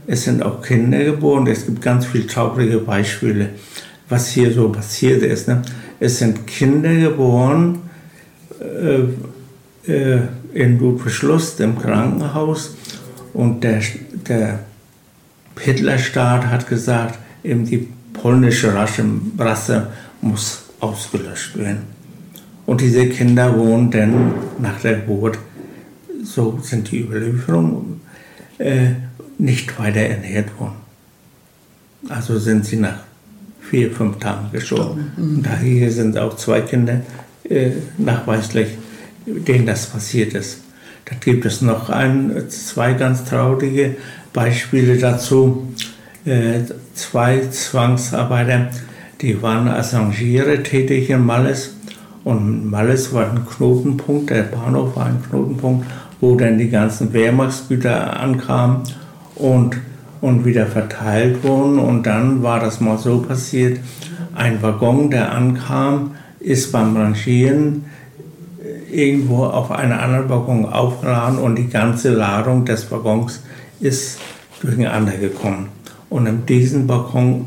es 0.08 0.24
sind 0.24 0.44
auch 0.44 0.62
Kinder 0.62 1.04
geboren. 1.04 1.48
Es 1.48 1.66
gibt 1.66 1.82
ganz 1.82 2.06
viele 2.06 2.28
traurige 2.28 2.80
Beispiele, 2.80 3.50
was 4.10 4.30
hier 4.30 4.52
so 4.52 4.70
passiert 4.70 5.22
ist. 5.22 5.48
Ne? 5.48 5.62
Es 6.00 6.20
sind 6.20 6.48
Kinder 6.48 6.94
geboren, 6.94 7.80
äh, 9.88 10.18
in 10.54 10.80
Ludwigslust 10.80 11.60
im 11.60 11.78
Krankenhaus 11.78 12.76
und 13.34 13.64
der, 13.64 13.82
der 14.28 14.60
Hitlerstaat 15.60 16.48
hat 16.48 16.68
gesagt, 16.68 17.20
eben 17.44 17.66
die 17.66 17.88
polnische 18.14 18.74
Rasse 18.74 19.88
muss 20.22 20.64
ausgelöscht 20.80 21.58
werden. 21.58 21.84
Und 22.66 22.82
diese 22.82 23.08
Kinder 23.08 23.58
wohnen 23.58 23.92
dann 23.92 24.34
nach 24.60 24.80
der 24.82 24.96
Geburt, 24.96 25.38
so 26.24 26.60
sind 26.62 26.92
die 26.92 27.02
Überlieferungen, 27.02 28.02
äh, 28.58 28.92
nicht 29.38 29.78
weiter 29.80 30.02
ernährt 30.02 30.58
worden. 30.60 30.76
Also 32.10 32.38
sind 32.40 32.66
sie 32.66 32.78
nach 32.78 33.00
vier, 33.60 33.92
fünf 33.92 34.18
Tagen 34.20 34.52
gestorben. 34.52 35.12
Mhm. 35.16 35.38
Und 35.38 35.46
daher 35.46 35.92
sind 35.92 36.18
auch 36.18 36.36
zwei 36.36 36.62
Kinder 36.62 37.02
äh, 37.50 37.72
nachweislich 37.98 38.70
denen 39.40 39.66
das 39.66 39.88
passiert 39.88 40.34
ist. 40.34 40.62
Da 41.06 41.16
gibt 41.20 41.46
es 41.46 41.62
noch 41.62 41.90
ein, 41.90 42.50
zwei 42.50 42.94
ganz 42.94 43.26
traurige 43.26 43.96
Beispiele 44.34 44.98
dazu. 44.98 45.68
Äh, 46.26 46.62
zwei 46.94 47.48
Zwangsarbeiter, 47.50 48.70
die 49.22 49.42
waren 49.42 49.68
als 49.68 49.94
Rangierer 49.94 50.64
tätig 50.64 51.10
in 51.10 51.26
Malles. 51.26 51.76
Und 52.24 52.70
Malles 52.70 53.14
war 53.14 53.30
ein 53.30 53.46
Knotenpunkt, 53.46 54.30
der 54.30 54.44
Bahnhof 54.44 54.96
war 54.96 55.08
ein 55.08 55.24
Knotenpunkt, 55.28 55.88
wo 56.20 56.36
dann 56.36 56.60
die 56.60 56.70
ganzen 56.70 57.12
Wehrmachtsgüter 57.14 58.20
ankamen 58.20 58.84
und, 59.36 59.78
und 60.22 60.46
wieder 60.46 60.68
verteilt 60.68 61.44
wurden. 61.44 61.80
Und 61.80 62.06
dann 62.06 62.44
war 62.44 62.60
das 62.60 62.80
mal 62.80 63.00
so 63.00 63.20
passiert, 63.20 63.80
ein 64.36 64.62
Waggon, 64.62 65.10
der 65.10 65.32
ankam, 65.32 66.12
ist 66.40 66.72
beim 66.72 66.96
Rangieren 66.96 67.86
irgendwo 68.92 69.46
auf 69.46 69.72
einer 69.72 70.02
anderen 70.02 70.30
Waggon 70.30 70.66
aufgeladen 70.66 71.40
und 71.40 71.56
die 71.56 71.68
ganze 71.68 72.14
Ladung 72.14 72.66
des 72.66 72.92
Waggons 72.92 73.42
ist 73.80 74.20
durcheinander 74.62 75.18
gekommen. 75.18 75.70
Und 76.10 76.26
in 76.28 76.46
diesem 76.46 76.88
Waggon, 76.88 77.46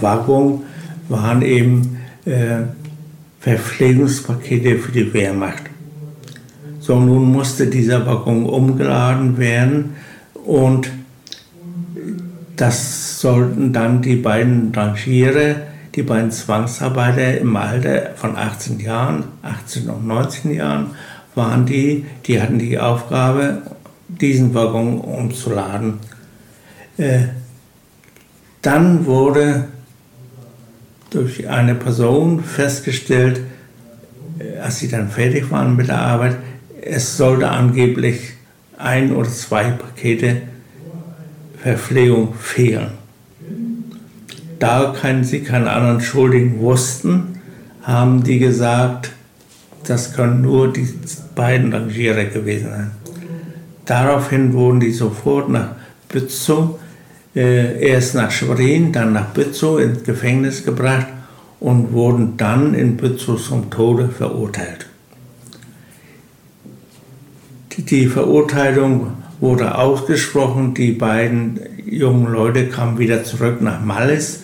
Waggon 0.00 0.62
waren 1.08 1.42
eben 1.42 1.98
äh, 2.24 2.62
Verpflegungspakete 3.40 4.78
für 4.78 4.92
die 4.92 5.12
Wehrmacht. 5.12 5.64
So, 6.80 6.98
nun 6.98 7.32
musste 7.32 7.66
dieser 7.66 8.06
Waggon 8.06 8.46
umgeladen 8.46 9.38
werden 9.38 9.96
und 10.44 10.90
das 12.56 13.20
sollten 13.20 13.72
dann 13.72 14.02
die 14.02 14.16
beiden 14.16 14.72
Rangiere 14.74 15.56
die 15.96 16.02
beiden 16.02 16.30
Zwangsarbeiter 16.30 17.38
im 17.38 17.56
Alter 17.56 18.10
von 18.16 18.36
18 18.36 18.78
Jahren, 18.80 19.24
18 19.42 19.88
und 19.88 20.06
19 20.06 20.52
Jahren, 20.54 20.90
waren 21.34 21.64
die, 21.64 22.04
die 22.26 22.40
hatten 22.40 22.58
die 22.58 22.78
Aufgabe, 22.78 23.62
diesen 24.08 24.54
Waggon 24.54 25.00
umzuladen. 25.00 25.94
Äh, 26.98 27.24
dann 28.62 29.06
wurde 29.06 29.68
durch 31.10 31.48
eine 31.48 31.74
Person 31.74 32.44
festgestellt, 32.44 33.40
äh, 34.38 34.58
als 34.58 34.78
sie 34.78 34.88
dann 34.88 35.08
fertig 35.08 35.50
waren 35.50 35.76
mit 35.76 35.88
der 35.88 35.98
Arbeit, 35.98 36.36
es 36.82 37.16
sollte 37.16 37.48
angeblich 37.48 38.34
ein 38.78 39.14
oder 39.14 39.30
zwei 39.30 39.70
Pakete 39.70 40.42
Verpflegung 41.62 42.34
fehlen. 42.34 43.05
Da 44.58 44.94
kein, 44.98 45.24
sie 45.24 45.40
keinen 45.42 45.68
anderen 45.68 46.00
Schuldigen 46.00 46.60
wussten, 46.60 47.40
haben 47.82 48.22
die 48.24 48.38
gesagt, 48.38 49.12
das 49.86 50.14
können 50.14 50.42
nur 50.42 50.72
die 50.72 50.88
beiden 51.34 51.72
Rangierer 51.72 52.24
gewesen 52.24 52.70
sein. 52.70 52.90
Daraufhin 53.84 54.52
wurden 54.52 54.80
die 54.80 54.92
sofort 54.92 55.48
nach 55.48 55.68
Bützow, 56.08 56.78
äh, 57.34 57.80
erst 57.86 58.14
nach 58.14 58.30
Schwerin, 58.30 58.92
dann 58.92 59.12
nach 59.12 59.26
Bützow 59.26 59.78
ins 59.78 60.02
Gefängnis 60.02 60.64
gebracht 60.64 61.06
und 61.60 61.92
wurden 61.92 62.36
dann 62.36 62.74
in 62.74 62.96
Bützow 62.96 63.40
zum 63.40 63.70
Tode 63.70 64.08
verurteilt. 64.08 64.86
Die 67.78 68.06
Verurteilung 68.06 69.12
wurde 69.40 69.76
ausgesprochen, 69.76 70.74
die 70.74 70.92
beiden 70.92 71.60
jungen 71.84 72.32
Leute 72.32 72.68
kamen 72.68 72.98
wieder 72.98 73.24
zurück 73.24 73.60
nach 73.60 73.80
Mallis 73.80 74.42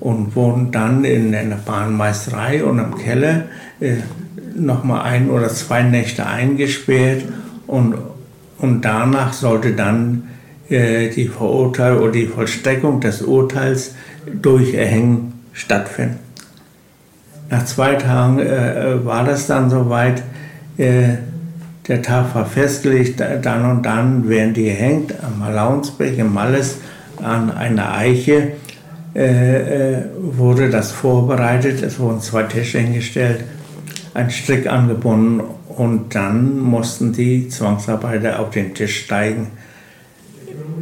und 0.00 0.34
wurden 0.34 0.70
dann 0.72 1.04
in 1.04 1.34
einer 1.34 1.56
Bahnmeisterei 1.56 2.64
und 2.64 2.78
im 2.78 2.96
Keller 2.96 3.44
äh, 3.80 3.96
nochmal 4.56 5.02
ein 5.02 5.30
oder 5.30 5.48
zwei 5.48 5.82
Nächte 5.82 6.26
eingesperrt 6.26 7.24
und, 7.66 7.94
und 8.58 8.84
danach 8.84 9.32
sollte 9.32 9.72
dann 9.72 10.28
äh, 10.68 11.10
die 11.10 11.28
Verurteilung 11.28 12.02
oder 12.02 12.12
die 12.12 12.26
Vollstreckung 12.26 13.00
des 13.00 13.22
Urteils 13.22 13.94
durch 14.40 14.74
Erhängen 14.74 15.34
stattfinden. 15.52 16.18
Nach 17.50 17.64
zwei 17.64 17.94
Tagen 17.94 18.38
äh, 18.38 19.04
war 19.04 19.24
das 19.24 19.46
dann 19.46 19.68
soweit. 19.68 20.22
Äh, 20.78 21.16
der 21.92 22.00
Tag 22.00 22.34
war 22.34 22.46
festgelegt, 22.46 23.20
dann 23.20 23.70
und 23.70 23.82
dann 23.82 24.26
werden 24.26 24.54
die 24.54 24.64
gehängt 24.64 25.14
am 25.22 25.40
Malaunsberg 25.40 26.16
im 26.16 26.32
Malles 26.32 26.78
an 27.22 27.50
einer 27.50 27.94
Eiche. 27.94 28.52
Äh, 29.14 29.96
äh, 29.96 30.04
wurde 30.16 30.70
das 30.70 30.90
vorbereitet, 30.90 31.82
es 31.82 31.98
wurden 31.98 32.22
zwei 32.22 32.44
Tische 32.44 32.78
hingestellt, 32.78 33.44
ein 34.14 34.30
Strick 34.30 34.66
angebunden 34.66 35.42
und 35.68 36.14
dann 36.14 36.58
mussten 36.58 37.12
die 37.12 37.46
Zwangsarbeiter 37.48 38.40
auf 38.40 38.48
den 38.48 38.72
Tisch 38.72 39.04
steigen. 39.04 39.48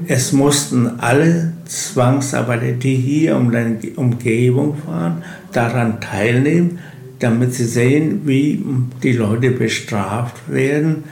Es 0.06 0.32
mussten 0.32 1.00
alle 1.00 1.54
Zwangsarbeiter, 1.64 2.70
die 2.70 2.94
hier 2.94 3.34
um 3.36 3.50
die 3.50 3.94
Umgebung 3.94 4.76
fahren, 4.76 5.24
daran 5.50 6.00
teilnehmen, 6.00 6.78
damit 7.20 7.54
sie 7.54 7.66
sehen, 7.66 8.22
wie 8.26 8.64
die 9.02 9.12
Leute 9.12 9.52
bestraft 9.52 10.36
werden. 10.48 11.04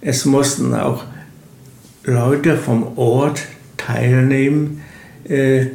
Es 0.00 0.24
mussten 0.24 0.74
auch 0.74 1.04
Leute 2.04 2.56
vom 2.56 2.96
Ort 2.96 3.42
teilnehmen, 3.76 4.80
äh, 5.28 5.66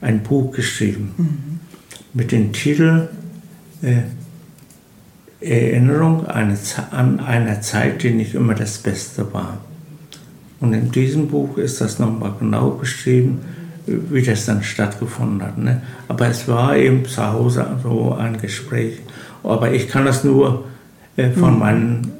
ein 0.00 0.22
Buch 0.22 0.52
geschrieben 0.52 1.14
mhm. 1.16 1.60
mit 2.12 2.32
dem 2.32 2.52
Titel 2.52 3.08
äh, 3.82 4.02
Erinnerung 5.40 6.26
an 6.26 7.20
eine 7.20 7.60
Zeit, 7.60 8.02
die 8.02 8.10
nicht 8.10 8.34
immer 8.34 8.54
das 8.54 8.78
Beste 8.78 9.32
war. 9.34 9.58
Und 10.60 10.72
in 10.72 10.90
diesem 10.90 11.28
Buch 11.28 11.58
ist 11.58 11.82
das 11.82 11.98
nochmal 11.98 12.32
genau 12.38 12.70
beschrieben, 12.70 13.40
wie 13.86 14.22
das 14.22 14.46
dann 14.46 14.62
stattgefunden 14.62 15.42
hat. 15.42 15.58
Ne? 15.58 15.82
Aber 16.08 16.28
es 16.28 16.48
war 16.48 16.76
eben 16.76 17.04
zu 17.04 17.22
Hause 17.22 17.66
so 17.82 18.14
ein 18.14 18.40
Gespräch. 18.40 19.00
Aber 19.42 19.72
ich 19.72 19.88
kann 19.88 20.06
das 20.06 20.24
nur 20.24 20.64
äh, 21.16 21.30
von 21.30 21.54
mhm. 21.54 21.58
meinen 21.58 22.12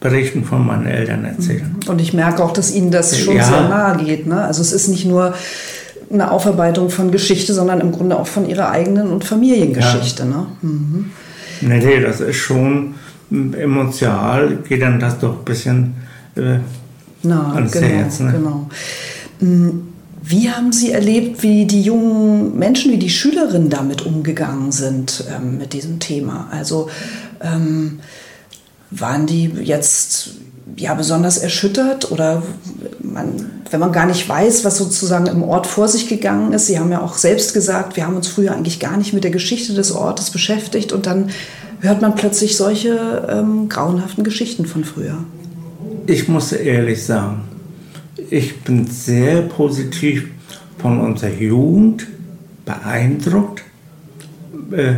Berichten 0.00 0.44
von 0.44 0.64
meinen 0.64 0.86
Eltern 0.86 1.24
erzählen. 1.24 1.76
Und 1.88 2.00
ich 2.00 2.12
merke 2.12 2.44
auch, 2.44 2.52
dass 2.52 2.72
Ihnen 2.72 2.90
das 2.90 3.18
schon 3.18 3.36
ja. 3.36 3.44
sehr 3.44 3.68
nahe 3.68 3.96
geht. 4.04 4.26
Ne? 4.26 4.40
Also 4.42 4.62
es 4.62 4.72
ist 4.72 4.88
nicht 4.88 5.06
nur 5.06 5.34
eine 6.10 6.30
Aufarbeitung 6.30 6.90
von 6.90 7.10
Geschichte, 7.10 7.52
sondern 7.52 7.80
im 7.80 7.92
Grunde 7.92 8.18
auch 8.18 8.26
von 8.26 8.48
ihrer 8.48 8.70
eigenen 8.70 9.10
und 9.10 9.24
Familiengeschichte. 9.24 10.22
Ja. 10.22 10.28
Ne? 10.28 10.46
Mhm. 10.62 11.10
Nee, 11.60 11.78
nee, 11.78 12.00
das 12.00 12.20
ist 12.20 12.36
schon 12.36 12.94
emotional, 13.30 14.58
geht 14.68 14.82
dann 14.82 15.00
das 15.00 15.18
doch 15.18 15.38
ein 15.40 15.44
bisschen 15.44 15.94
äh, 16.36 16.58
Na, 17.22 17.52
ans 17.54 17.72
genau, 17.72 17.86
Herz. 17.86 18.20
Ne? 18.20 18.32
Genau. 18.32 18.68
Mm, 19.40 19.88
wie 20.22 20.50
haben 20.50 20.72
Sie 20.72 20.92
erlebt, 20.92 21.42
wie 21.42 21.66
die 21.66 21.82
jungen 21.82 22.58
Menschen, 22.58 22.92
wie 22.92 22.98
die 22.98 23.10
Schülerinnen 23.10 23.70
damit 23.70 24.06
umgegangen 24.06 24.72
sind 24.72 25.24
ähm, 25.34 25.58
mit 25.58 25.72
diesem 25.72 25.98
Thema? 25.98 26.48
Also 26.50 26.88
ähm, 27.42 28.00
waren 28.90 29.26
die 29.26 29.46
jetzt 29.62 30.30
ja 30.76 30.94
besonders 30.94 31.38
erschüttert 31.38 32.10
oder 32.10 32.42
man, 33.00 33.50
wenn 33.70 33.80
man 33.80 33.92
gar 33.92 34.06
nicht 34.06 34.28
weiß, 34.28 34.64
was 34.64 34.78
sozusagen 34.78 35.26
im 35.26 35.42
Ort 35.42 35.66
vor 35.66 35.88
sich 35.88 36.08
gegangen 36.08 36.52
ist. 36.52 36.66
Sie 36.66 36.78
haben 36.78 36.92
ja 36.92 37.00
auch 37.00 37.16
selbst 37.16 37.54
gesagt, 37.54 37.96
wir 37.96 38.06
haben 38.06 38.16
uns 38.16 38.28
früher 38.28 38.52
eigentlich 38.52 38.80
gar 38.80 38.96
nicht 38.96 39.12
mit 39.12 39.24
der 39.24 39.30
Geschichte 39.30 39.74
des 39.74 39.92
Ortes 39.92 40.30
beschäftigt 40.30 40.92
und 40.92 41.06
dann 41.06 41.30
hört 41.80 42.02
man 42.02 42.14
plötzlich 42.14 42.56
solche 42.56 43.26
ähm, 43.30 43.68
grauenhaften 43.68 44.24
Geschichten 44.24 44.66
von 44.66 44.84
früher. 44.84 45.18
Ich 46.06 46.28
muss 46.28 46.52
ehrlich 46.52 47.04
sagen, 47.04 47.42
ich 48.30 48.60
bin 48.60 48.86
sehr 48.86 49.42
positiv 49.42 50.28
von 50.78 51.00
unserer 51.00 51.32
Jugend 51.32 52.06
beeindruckt. 52.64 53.62
Äh, 54.72 54.94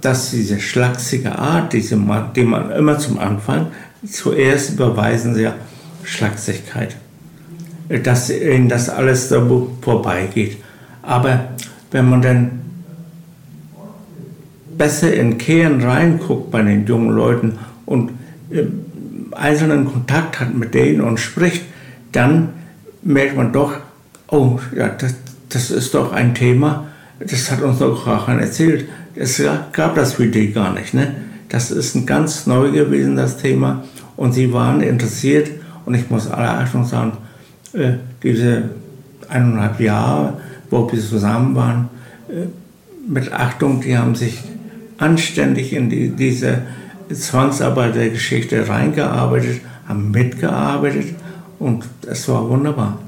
dass 0.00 0.30
diese 0.30 0.60
schlachsige 0.60 1.38
Art, 1.38 1.72
diese, 1.72 1.98
die 2.34 2.44
man 2.44 2.70
immer 2.70 2.98
zum 2.98 3.18
Anfang, 3.18 3.68
zuerst 4.08 4.76
beweisen 4.76 5.34
sie 5.34 5.42
ja 5.42 5.54
Schlagsigkeit. 6.04 6.96
Dass 8.02 8.30
ihnen 8.30 8.68
das 8.68 8.88
alles 8.88 9.28
da 9.28 9.44
vorbeigeht. 9.80 10.58
Aber 11.02 11.48
wenn 11.90 12.08
man 12.08 12.22
dann 12.22 12.60
besser 14.78 15.12
in 15.12 15.38
Kehren 15.38 15.82
reinguckt 15.82 16.50
bei 16.50 16.62
den 16.62 16.86
jungen 16.86 17.10
Leuten 17.10 17.58
und 17.84 18.12
äh, 18.50 18.64
einzelnen 19.32 19.90
Kontakt 19.90 20.40
hat 20.40 20.54
mit 20.54 20.72
denen 20.72 21.00
und 21.00 21.18
spricht, 21.18 21.64
dann 22.12 22.50
merkt 23.02 23.36
man 23.36 23.52
doch, 23.52 23.74
oh, 24.28 24.58
ja, 24.74 24.88
das, 24.88 25.14
das 25.48 25.70
ist 25.70 25.94
doch 25.94 26.12
ein 26.12 26.34
Thema, 26.34 26.86
das 27.18 27.50
hat 27.50 27.60
uns 27.60 27.78
doch 27.80 28.06
Rachan 28.06 28.38
erzählt 28.38 28.88
es 29.14 29.42
gab 29.72 29.94
das 29.94 30.16
die 30.16 30.52
gar 30.52 30.72
nicht. 30.72 30.94
Ne? 30.94 31.14
Das 31.48 31.70
ist 31.70 31.94
ein 31.94 32.06
ganz 32.06 32.46
neu 32.46 32.70
gewesen, 32.70 33.16
das 33.16 33.36
Thema. 33.36 33.84
Und 34.16 34.32
sie 34.32 34.52
waren 34.52 34.80
interessiert. 34.80 35.50
Und 35.84 35.94
ich 35.94 36.10
muss 36.10 36.30
aller 36.30 36.60
Achtung 36.60 36.84
sagen, 36.84 37.12
äh, 37.72 37.94
diese 38.22 38.70
eineinhalb 39.28 39.80
Jahre, 39.80 40.34
wo 40.70 40.90
wir 40.90 41.00
zusammen 41.00 41.54
waren, 41.54 41.88
äh, 42.28 42.46
mit 43.08 43.32
Achtung, 43.32 43.80
die 43.80 43.96
haben 43.96 44.14
sich 44.14 44.38
anständig 44.98 45.72
in 45.72 45.88
die, 45.88 46.10
diese 46.10 46.62
Zwangsarbeitergeschichte 47.12 48.68
reingearbeitet, 48.68 49.60
haben 49.88 50.10
mitgearbeitet 50.10 51.14
und 51.58 51.84
es 52.06 52.28
war 52.28 52.48
wunderbar. 52.48 52.98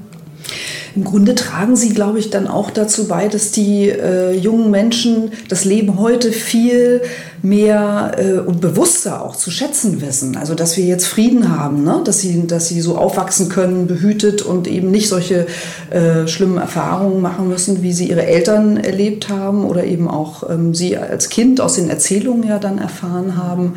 Im 0.95 1.03
Grunde 1.03 1.33
tragen 1.33 1.75
Sie, 1.75 1.89
glaube 1.89 2.19
ich, 2.19 2.29
dann 2.29 2.47
auch 2.47 2.69
dazu 2.69 3.07
bei, 3.07 3.27
dass 3.27 3.51
die 3.51 3.89
äh, 3.89 4.33
jungen 4.33 4.69
Menschen 4.69 5.31
das 5.49 5.65
Leben 5.65 5.97
heute 5.99 6.31
viel 6.31 7.01
mehr 7.41 8.11
äh, 8.17 8.39
und 8.39 8.61
bewusster 8.61 9.23
auch 9.23 9.35
zu 9.35 9.49
schätzen 9.49 10.01
wissen. 10.01 10.37
Also 10.37 10.53
dass 10.53 10.77
wir 10.77 10.85
jetzt 10.85 11.07
Frieden 11.07 11.57
haben, 11.57 11.83
ne? 11.83 12.01
dass, 12.05 12.19
sie, 12.19 12.45
dass 12.45 12.67
sie 12.67 12.79
so 12.79 12.95
aufwachsen 12.95 13.49
können, 13.49 13.87
behütet 13.87 14.43
und 14.43 14.67
eben 14.67 14.91
nicht 14.91 15.09
solche 15.09 15.47
äh, 15.89 16.27
schlimmen 16.27 16.57
Erfahrungen 16.57 17.21
machen 17.21 17.49
müssen, 17.49 17.81
wie 17.81 17.91
sie 17.91 18.09
ihre 18.09 18.25
Eltern 18.25 18.77
erlebt 18.77 19.29
haben 19.29 19.65
oder 19.65 19.83
eben 19.83 20.07
auch 20.07 20.49
ähm, 20.49 20.75
sie 20.75 20.95
als 20.95 21.29
Kind 21.29 21.59
aus 21.59 21.75
den 21.75 21.89
Erzählungen 21.89 22.47
ja 22.47 22.59
dann 22.59 22.77
erfahren 22.77 23.35
haben. 23.35 23.73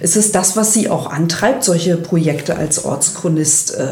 Ist 0.00 0.16
es 0.16 0.30
das, 0.30 0.56
was 0.56 0.72
Sie 0.72 0.88
auch 0.88 1.10
antreibt, 1.10 1.64
solche 1.64 1.96
Projekte 1.96 2.56
als 2.56 2.84
Ortschronist 2.84 3.74
äh, 3.74 3.86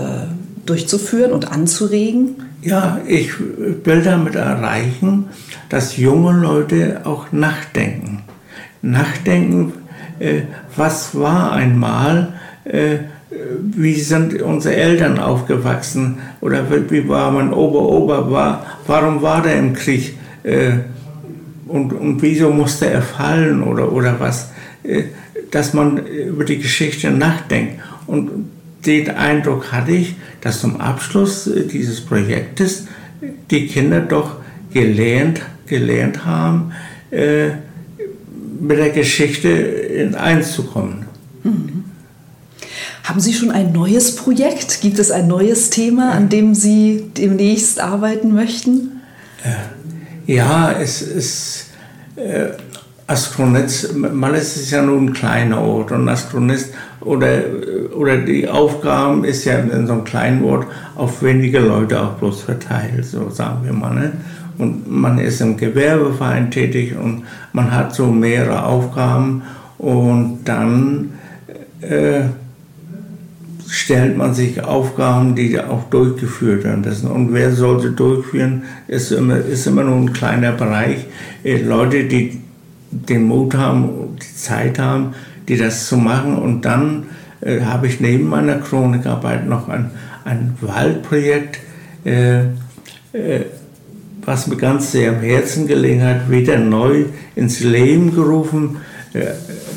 durchzuführen 0.65 1.33
und 1.33 1.51
anzuregen? 1.51 2.37
Ja, 2.67 3.01
ich 3.07 3.31
will 3.39 4.03
damit 4.03 4.35
erreichen, 4.35 5.27
dass 5.69 5.97
junge 5.97 6.33
Leute 6.33 7.03
auch 7.05 7.31
nachdenken. 7.31 8.23
Nachdenken, 8.83 9.73
äh, 10.19 10.41
was 10.75 11.15
war 11.15 11.53
einmal, 11.53 12.33
äh, 12.65 12.97
wie 13.61 13.95
sind 13.95 14.43
unsere 14.43 14.75
Eltern 14.75 15.21
aufgewachsen 15.21 16.19
oder 16.41 16.65
wie 16.91 17.09
war 17.09 17.31
mein 17.31 17.53
Ober-Ober, 17.53 18.33
war, 18.33 18.67
warum 18.89 19.23
war 19.23 19.43
der 19.43 19.61
im 19.61 19.73
Krieg 19.73 20.19
äh, 20.43 20.73
und, 21.69 21.93
und 21.93 22.21
wieso 22.21 22.51
musste 22.51 22.91
er 22.91 23.03
fallen 23.03 23.63
oder, 23.63 23.93
oder 23.93 24.19
was, 24.19 24.51
äh, 24.83 25.05
dass 25.53 25.73
man 25.73 26.05
über 26.05 26.45
die 26.45 26.59
Geschichte 26.59 27.13
nachdenkt. 27.13 27.81
Und 28.09 28.51
den 28.85 29.09
Eindruck 29.11 29.71
hatte 29.71 29.93
ich, 29.93 30.17
dass 30.47 30.61
zum 30.61 30.81
Abschluss 30.81 31.49
äh, 31.49 31.65
dieses 31.67 32.01
Projektes 32.01 32.87
die 33.51 33.67
Kinder 33.67 34.01
doch 34.01 34.37
gelernt, 34.73 35.41
gelernt 35.67 36.25
haben, 36.25 36.73
äh, 37.11 37.49
mit 38.61 38.79
der 38.79 38.91
Geschichte 38.91 39.49
in 39.49 40.15
eins 40.15 40.53
zu 40.53 40.63
kommen. 40.63 41.07
Mhm. 41.43 41.85
Haben 43.03 43.21
Sie 43.21 43.35
schon 43.35 43.51
ein 43.51 43.73
neues 43.73 44.15
Projekt? 44.15 44.81
Gibt 44.81 45.01
es 45.01 45.11
ein 45.11 45.27
neues 45.27 45.71
Thema, 45.71 46.13
an 46.13 46.29
dem 46.29 46.55
Sie 46.55 47.11
demnächst 47.17 47.81
arbeiten 47.81 48.33
möchten? 48.33 49.01
Äh, 49.43 50.33
ja, 50.33 50.73
es 50.73 51.03
ist 51.03 51.67
äh, 52.15 52.51
Astronetz, 53.09 53.93
Malles 53.95 54.57
ist 54.57 54.73
ja 54.73 54.83
nun 54.83 55.07
ein 55.07 55.13
kleiner 55.13 55.61
Ort 55.61 55.93
und 55.93 56.09
Astronetz 56.09 56.71
oder, 57.01 57.39
oder 57.95 58.17
die 58.17 58.49
Aufgaben 58.49 59.25
ist 59.25 59.45
ja 59.45 59.59
in 59.59 59.87
so 59.87 59.93
einem 59.93 60.05
kleinen 60.05 60.45
Ort 60.45 60.67
auf 60.97 61.23
wenige 61.23 61.61
Leute 61.61 62.01
auch 62.03 62.15
bloß 62.15 62.43
verteilt, 62.43 63.05
so 63.05 63.31
sagen 63.31 63.61
wir 63.65 63.73
mal. 63.73 63.95
Ne? 63.95 64.13
Und 64.59 64.91
man 64.91 65.19
ist 65.19 65.41
im 65.41 65.57
Gewerbeverein 65.57 66.51
tätig 66.51 66.97
und 67.01 67.23
man 67.53 67.71
hat 67.71 67.95
so 67.95 68.07
mehrere 68.07 68.65
Aufgaben 68.65 69.43
und 69.79 70.41
dann 70.45 71.13
äh, 71.83 72.23
stellt 73.69 74.17
man 74.17 74.35
sich 74.35 74.65
Aufgaben, 74.65 75.37
die 75.37 75.61
auch 75.61 75.85
durchgeführt 75.91 76.65
werden 76.65 76.81
müssen. 76.81 77.09
Und 77.09 77.33
wer 77.33 77.53
sollte 77.53 77.91
durchführen, 77.91 78.65
ist 78.89 79.13
immer, 79.13 79.37
ist 79.37 79.67
immer 79.67 79.85
nur 79.85 79.97
ein 79.97 80.13
kleiner 80.13 80.53
Bereich. 80.53 81.07
Äh, 81.45 81.63
Leute, 81.63 82.05
die 82.05 82.41
den 82.91 83.25
Mut 83.25 83.55
haben, 83.55 84.17
die 84.21 84.37
Zeit 84.37 84.79
haben, 84.79 85.15
die 85.49 85.57
das 85.57 85.87
zu 85.87 85.97
machen. 85.97 86.37
Und 86.39 86.65
dann 86.65 87.07
äh, 87.41 87.61
habe 87.61 87.87
ich 87.87 88.01
neben 88.01 88.29
meiner 88.29 88.57
Chronikarbeit 88.57 89.47
noch 89.47 89.69
ein, 89.69 89.91
ein 90.25 90.55
Waldprojekt, 90.61 91.59
äh, 92.05 92.41
äh, 93.13 93.45
was 94.25 94.47
mir 94.47 94.57
ganz 94.57 94.93
sehr 94.93 95.11
am 95.11 95.21
Herzen 95.21 95.67
gelegen 95.67 96.03
hat, 96.03 96.31
wieder 96.31 96.59
neu 96.59 97.07
ins 97.35 97.61
Leben 97.61 98.15
gerufen. 98.15 98.79
Äh, 99.13 99.27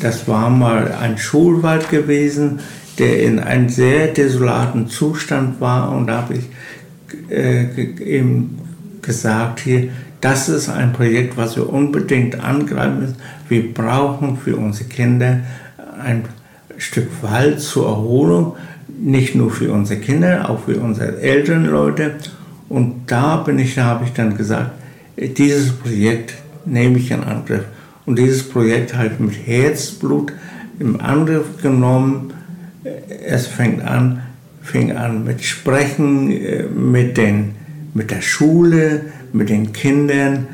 das 0.00 0.26
war 0.28 0.50
mal 0.50 0.92
ein 0.92 1.18
Schulwald 1.18 1.90
gewesen, 1.90 2.60
der 2.98 3.22
in 3.22 3.38
einem 3.38 3.68
sehr 3.68 4.08
desolaten 4.08 4.88
Zustand 4.88 5.60
war. 5.60 5.92
Und 5.92 6.08
da 6.08 6.22
habe 6.22 6.34
ich 6.34 7.30
äh, 7.30 7.64
eben 8.04 8.58
gesagt, 9.02 9.60
hier, 9.60 9.88
das 10.20 10.48
ist 10.48 10.68
ein 10.68 10.92
Projekt, 10.92 11.36
was 11.36 11.56
wir 11.56 11.68
unbedingt 11.68 12.40
angreifen 12.40 13.00
müssen. 13.00 13.16
Wir 13.48 13.72
brauchen 13.72 14.36
für 14.36 14.56
unsere 14.56 14.88
Kinder 14.88 15.40
ein 16.02 16.24
Stück 16.78 17.08
Wald 17.22 17.60
zur 17.60 17.86
Erholung, 17.86 18.56
nicht 18.98 19.34
nur 19.34 19.50
für 19.50 19.72
unsere 19.72 20.00
Kinder, 20.00 20.48
auch 20.48 20.60
für 20.60 20.78
unsere 20.78 21.20
älteren 21.20 21.66
Leute. 21.66 22.14
Und 22.68 23.02
da 23.06 23.36
bin 23.36 23.58
ich, 23.58 23.74
da 23.74 23.84
habe 23.84 24.04
ich 24.04 24.12
dann 24.12 24.36
gesagt, 24.36 24.72
dieses 25.16 25.72
Projekt 25.72 26.34
nehme 26.64 26.98
ich 26.98 27.10
in 27.10 27.22
Angriff. 27.22 27.64
Und 28.06 28.18
dieses 28.18 28.48
Projekt 28.48 28.96
halt 28.96 29.20
mit 29.20 29.34
Herzblut 29.46 30.32
im 30.78 31.00
Angriff 31.00 31.62
genommen. 31.62 32.32
Es 33.26 33.46
fängt 33.46 33.82
an, 33.82 34.22
fing 34.62 34.92
an 34.92 35.24
mit 35.24 35.42
Sprechen, 35.44 36.30
äh, 36.30 36.64
mit, 36.64 37.16
den, 37.16 37.54
mit 37.92 38.10
der 38.10 38.22
Schule, 38.22 39.02
mit 39.32 39.48
den 39.48 39.72
Kindern, 39.72 40.46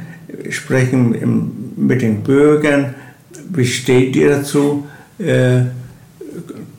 sprechen 0.51 1.75
mit 1.77 2.03
den 2.03 2.23
Bürgern. 2.23 2.95
Wie 3.51 3.67
steht 3.67 4.17
ihr 4.17 4.31
dazu? 4.31 4.87
Äh, 5.19 5.63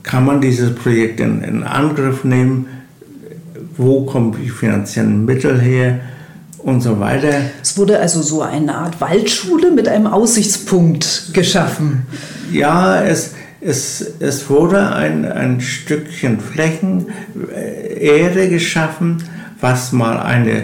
kann 0.03 0.25
man 0.25 0.41
dieses 0.41 0.73
Projekt 0.75 1.19
in, 1.19 1.41
in 1.43 1.63
Angriff 1.63 2.23
nehmen? 2.23 2.67
Wo 3.75 4.05
kommen 4.05 4.35
die 4.41 4.49
finanziellen 4.49 5.25
Mittel 5.25 5.59
her? 5.59 5.99
Und 6.59 6.81
so 6.81 6.99
weiter. 6.99 7.29
Es 7.61 7.77
wurde 7.77 7.99
also 7.99 8.21
so 8.21 8.41
eine 8.41 8.75
Art 8.75 8.99
Waldschule 8.99 9.71
mit 9.71 9.87
einem 9.87 10.07
Aussichtspunkt 10.07 11.29
geschaffen. 11.33 12.05
Ja, 12.51 13.01
es, 13.03 13.35
es, 13.61 14.05
es 14.19 14.49
wurde 14.49 14.93
ein, 14.93 15.23
ein 15.23 15.61
Stückchen 15.61 16.39
Flächen, 16.39 17.07
äh, 17.55 18.17
Erde 18.19 18.49
geschaffen, 18.49 19.23
was 19.61 19.91
mal 19.91 20.19
eine 20.19 20.63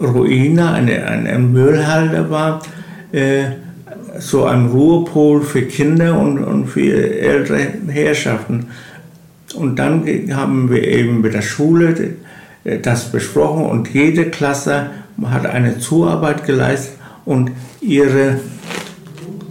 Ruine, 0.00 0.72
eine, 0.72 1.06
eine 1.06 1.38
Müllhalde 1.38 2.30
war, 2.30 2.62
äh, 3.12 3.44
so 4.18 4.44
ein 4.44 4.66
Ruhepol 4.66 5.42
für 5.42 5.62
Kinder 5.62 6.18
und, 6.18 6.38
und 6.38 6.66
für 6.66 7.20
ältere 7.20 7.68
Herrschaften. 7.88 8.66
Und 9.54 9.78
dann 9.78 10.04
haben 10.32 10.70
wir 10.70 10.86
eben 10.86 11.20
mit 11.20 11.34
der 11.34 11.42
Schule 11.42 12.14
äh, 12.64 12.78
das 12.78 13.10
besprochen 13.10 13.64
und 13.64 13.92
jede 13.92 14.26
Klasse 14.26 14.90
hat 15.24 15.46
eine 15.46 15.78
Zuarbeit 15.78 16.44
geleistet 16.46 16.96
und 17.24 17.50
ihre, 17.80 18.40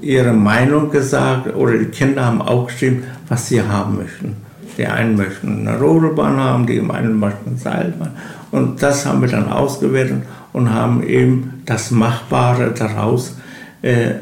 ihre 0.02 0.34
Meinung 0.34 0.92
gesagt 0.92 1.54
oder 1.56 1.78
die 1.78 1.86
Kinder 1.86 2.26
haben 2.26 2.42
auch 2.42 2.68
geschrieben, 2.68 3.04
was 3.28 3.50
sie 3.50 3.62
haben 3.62 3.98
möchten. 3.98 4.36
Die 4.78 4.86
einen 4.86 5.16
möchten 5.16 5.68
eine 5.68 5.80
Rodelbahn 5.80 6.38
haben, 6.38 6.68
die 6.68 6.80
einen 6.80 7.20
möchten 7.20 7.50
eine 7.50 7.58
Seilbahn. 7.58 8.12
Und 8.52 8.82
das 8.82 9.06
haben 9.06 9.22
wir 9.22 9.28
dann 9.28 9.52
ausgewertet 9.52 10.22
und 10.58 10.74
haben 10.74 11.04
eben 11.04 11.62
das 11.68 11.92
Machbare 11.92 12.74
daraus 12.76 13.36
äh, 13.84 14.16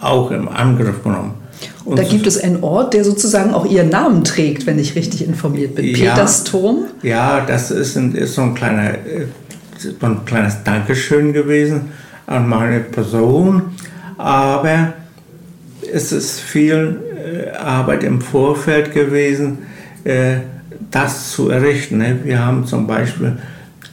auch 0.00 0.30
im 0.30 0.48
Angriff 0.48 1.02
genommen. 1.02 1.34
Und 1.84 1.98
da 1.98 2.02
gibt 2.02 2.26
es 2.26 2.42
einen 2.42 2.62
Ort, 2.62 2.94
der 2.94 3.04
sozusagen 3.04 3.52
auch 3.52 3.66
Ihren 3.66 3.90
Namen 3.90 4.24
trägt, 4.24 4.66
wenn 4.66 4.78
ich 4.78 4.94
richtig 4.94 5.22
informiert 5.22 5.74
bin. 5.74 5.94
Ja, 5.94 6.14
Petersturm? 6.14 6.86
Ja, 7.02 7.44
das 7.46 7.70
ist, 7.70 7.94
ein, 7.96 8.14
ist 8.14 8.36
so, 8.36 8.40
ein 8.40 8.54
kleiner, 8.54 8.94
äh, 8.94 9.26
so 9.76 9.90
ein 10.00 10.24
kleines 10.24 10.64
Dankeschön 10.64 11.34
gewesen 11.34 11.90
an 12.26 12.48
meine 12.48 12.80
Person. 12.80 13.64
Aber 14.16 14.94
es 15.92 16.10
ist 16.10 16.40
viel 16.40 17.00
äh, 17.18 17.54
Arbeit 17.54 18.02
im 18.02 18.22
Vorfeld 18.22 18.94
gewesen, 18.94 19.58
äh, 20.04 20.36
das 20.90 21.32
zu 21.32 21.50
errichten. 21.50 21.98
Ne? 21.98 22.20
Wir 22.24 22.42
haben 22.42 22.64
zum 22.64 22.86
Beispiel 22.86 23.36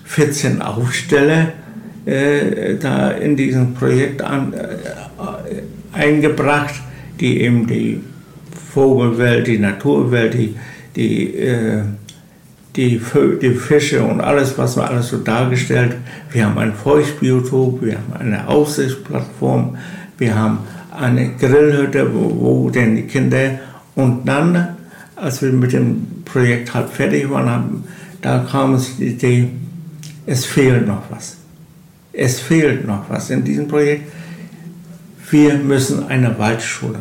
14 0.07 0.61
Aufsteller 0.61 1.53
äh, 2.05 2.75
da 2.79 3.11
in 3.11 3.35
diesem 3.35 3.73
Projekt 3.73 4.21
an, 4.21 4.53
äh, 4.53 4.77
eingebracht, 5.93 6.75
die 7.19 7.41
eben 7.41 7.67
die 7.67 8.01
Vogelwelt, 8.73 9.47
die 9.47 9.59
Naturwelt, 9.59 10.33
die, 10.33 10.55
die, 10.95 11.35
äh, 11.35 11.81
die, 12.75 13.01
die 13.41 13.51
Fische 13.51 14.03
und 14.03 14.21
alles, 14.21 14.57
was 14.57 14.77
wir 14.77 14.89
alles 14.89 15.09
so 15.09 15.17
dargestellt. 15.17 15.95
Wir 16.31 16.45
haben 16.45 16.57
ein 16.57 16.73
Feuchtbiotop, 16.73 17.81
wir 17.81 17.95
haben 17.95 18.13
eine 18.19 18.47
Aussichtsplattform, 18.47 19.77
wir 20.17 20.35
haben 20.35 20.59
eine 20.97 21.31
Grillhütte, 21.39 22.13
wo, 22.13 22.65
wo 22.65 22.69
denn 22.69 22.95
die 22.95 23.03
Kinder 23.03 23.59
und 23.95 24.27
dann, 24.27 24.75
als 25.15 25.41
wir 25.41 25.51
mit 25.51 25.73
dem 25.73 26.23
Projekt 26.23 26.73
halb 26.73 26.89
fertig 26.89 27.29
waren, 27.29 27.49
haben, 27.49 27.83
da 28.21 28.45
kam 28.49 28.75
es 28.75 28.97
die 28.97 29.07
Idee, 29.07 29.49
es 30.27 30.45
fehlt 30.45 30.85
noch 30.85 31.03
was. 31.09 31.37
Es 32.13 32.39
fehlt 32.39 32.85
noch 32.85 33.09
was 33.09 33.29
in 33.31 33.43
diesem 33.43 33.67
Projekt. 33.67 34.11
Wir 35.31 35.55
müssen 35.55 36.07
eine 36.07 36.37
Waldschule. 36.37 36.99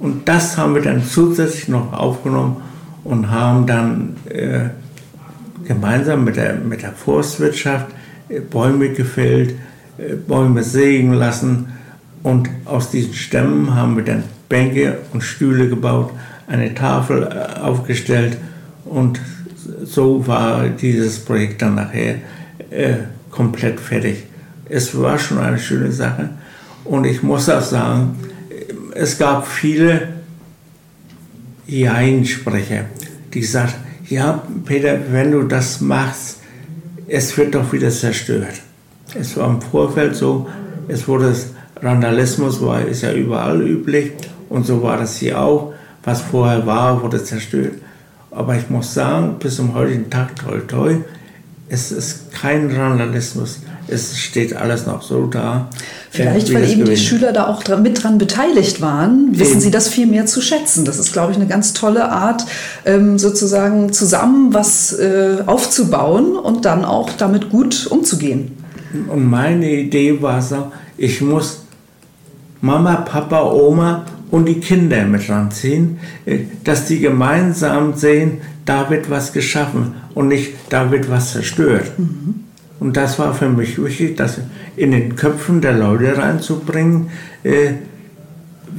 Und 0.00 0.26
das 0.26 0.56
haben 0.56 0.74
wir 0.74 0.82
dann 0.82 1.04
zusätzlich 1.04 1.68
noch 1.68 1.92
aufgenommen 1.92 2.56
und 3.04 3.30
haben 3.30 3.66
dann 3.66 4.16
äh, 4.30 4.70
gemeinsam 5.64 6.24
mit 6.24 6.36
der, 6.36 6.54
mit 6.54 6.82
der 6.82 6.92
Forstwirtschaft 6.92 7.86
äh, 8.28 8.40
Bäume 8.40 8.90
gefällt, 8.90 9.54
äh, 9.98 10.14
Bäume 10.14 10.62
sägen 10.62 11.12
lassen 11.12 11.72
und 12.22 12.48
aus 12.64 12.90
diesen 12.90 13.14
Stämmen 13.14 13.74
haben 13.74 13.96
wir 13.96 14.04
dann 14.04 14.24
Bänke 14.48 14.98
und 15.12 15.22
Stühle 15.22 15.68
gebaut, 15.68 16.12
eine 16.46 16.74
Tafel 16.74 17.24
äh, 17.24 17.60
aufgestellt 17.60 18.38
und 18.84 19.20
so 19.84 20.26
war 20.26 20.68
dieses 20.68 21.18
Projekt 21.18 21.62
dann 21.62 21.74
nachher 21.74 22.16
äh, 22.70 22.94
komplett 23.30 23.80
fertig. 23.80 24.24
Es 24.68 24.96
war 24.98 25.18
schon 25.18 25.38
eine 25.38 25.58
schöne 25.58 25.92
Sache 25.92 26.30
und 26.84 27.04
ich 27.04 27.22
muss 27.22 27.48
auch 27.48 27.62
sagen, 27.62 28.16
es 28.94 29.18
gab 29.18 29.46
viele 29.46 30.08
Jein-Sprecher, 31.66 32.86
die 33.32 33.42
sagten, 33.42 33.84
ja 34.08 34.42
Peter, 34.64 34.98
wenn 35.10 35.32
du 35.32 35.42
das 35.42 35.80
machst, 35.80 36.38
es 37.06 37.36
wird 37.36 37.54
doch 37.54 37.72
wieder 37.72 37.90
zerstört. 37.90 38.60
Es 39.18 39.36
war 39.36 39.48
im 39.48 39.60
Vorfeld 39.62 40.14
so, 40.16 40.48
es 40.88 41.08
wurde 41.08 41.34
Randalismus 41.80 42.60
war, 42.60 42.84
ist 42.84 43.02
ja 43.02 43.12
überall 43.12 43.62
üblich 43.62 44.12
und 44.48 44.66
so 44.66 44.82
war 44.82 44.98
das 44.98 45.16
hier 45.18 45.40
auch. 45.40 45.72
Was 46.04 46.22
vorher 46.22 46.66
war, 46.66 47.02
wurde 47.02 47.22
zerstört. 47.22 47.74
Aber 48.30 48.56
ich 48.56 48.68
muss 48.70 48.94
sagen, 48.94 49.36
bis 49.38 49.56
zum 49.56 49.74
heutigen 49.74 50.10
Tag, 50.10 50.36
toll, 50.36 50.64
toll, 50.66 51.04
es 51.68 51.92
ist 51.92 52.32
kein 52.32 52.70
Randalismus. 52.70 53.60
Es 53.88 54.18
steht 54.18 54.54
alles 54.54 54.86
noch 54.86 55.02
so 55.02 55.26
da. 55.26 55.68
Vielleicht, 56.10 56.52
weil 56.52 56.68
eben 56.68 56.84
die 56.84 56.96
Schüler 56.96 57.32
da 57.32 57.46
auch 57.46 57.62
dran, 57.62 57.82
mit 57.82 58.02
dran 58.02 58.18
beteiligt 58.18 58.80
waren, 58.80 59.38
wissen 59.38 59.52
eben. 59.52 59.60
sie 59.60 59.70
das 59.70 59.88
viel 59.88 60.06
mehr 60.06 60.26
zu 60.26 60.42
schätzen. 60.42 60.84
Das 60.84 60.98
ist, 60.98 61.12
glaube 61.12 61.32
ich, 61.32 61.38
eine 61.38 61.46
ganz 61.46 61.72
tolle 61.72 62.10
Art, 62.10 62.44
ähm, 62.84 63.18
sozusagen 63.18 63.92
zusammen 63.92 64.52
was 64.52 64.92
äh, 64.92 65.42
aufzubauen 65.46 66.36
und 66.36 66.64
dann 66.64 66.84
auch 66.84 67.10
damit 67.12 67.50
gut 67.50 67.86
umzugehen. 67.86 68.52
Und 69.08 69.28
meine 69.28 69.70
Idee 69.70 70.20
war 70.20 70.40
so, 70.40 70.70
ich 70.96 71.20
muss 71.20 71.60
Mama, 72.60 72.96
Papa, 72.96 73.42
Oma 73.50 74.04
und 74.30 74.46
die 74.46 74.60
Kinder 74.60 75.04
mit 75.04 75.28
ranziehen, 75.28 75.98
äh, 76.26 76.40
dass 76.64 76.86
die 76.86 77.00
gemeinsam 77.00 77.94
sehen, 77.94 78.38
da 78.64 78.90
wird 78.90 79.10
was 79.10 79.32
geschaffen 79.32 79.94
und 80.14 80.28
nicht 80.28 80.54
da 80.68 80.90
wird 80.90 81.10
was 81.10 81.32
zerstört. 81.32 81.98
Mhm. 81.98 82.44
Und 82.80 82.96
das 82.96 83.18
war 83.18 83.34
für 83.34 83.48
mich 83.48 83.82
wichtig, 83.82 84.16
das 84.16 84.38
in 84.76 84.92
den 84.92 85.16
Köpfen 85.16 85.60
der 85.60 85.72
Leute 85.72 86.16
reinzubringen. 86.16 87.10
Äh, 87.42 87.72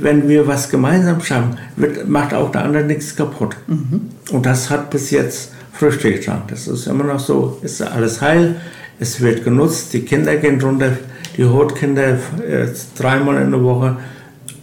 wenn 0.02 0.30
wir 0.30 0.48
was 0.48 0.70
gemeinsam 0.70 1.22
schaffen, 1.22 1.58
wird, 1.76 2.08
macht 2.08 2.34
auch 2.34 2.52
der 2.52 2.64
andere 2.64 2.84
nichts 2.84 3.16
kaputt. 3.16 3.58
Mhm. 3.68 4.02
Und 4.32 4.46
das 4.46 4.70
hat 4.70 4.90
bis 4.90 5.12
jetzt 5.12 5.52
Früchte 5.74 6.14
getragen. 6.14 6.44
Das 6.48 6.68
ist 6.68 6.88
immer 6.88 7.04
noch 7.04 7.20
so, 7.20 7.58
ist 7.62 7.82
alles 7.82 8.22
heil, 8.22 8.56
es 9.00 9.22
wird 9.22 9.44
genutzt, 9.44 9.94
die 9.94 10.02
Kinder 10.02 10.36
gehen 10.36 10.62
runter, 10.62 10.92
die 11.38 11.46
Hotkinder 11.46 12.20
äh, 12.46 12.68
dreimal 12.98 13.42
in 13.42 13.52
der 13.52 13.64
Woche 13.64 13.98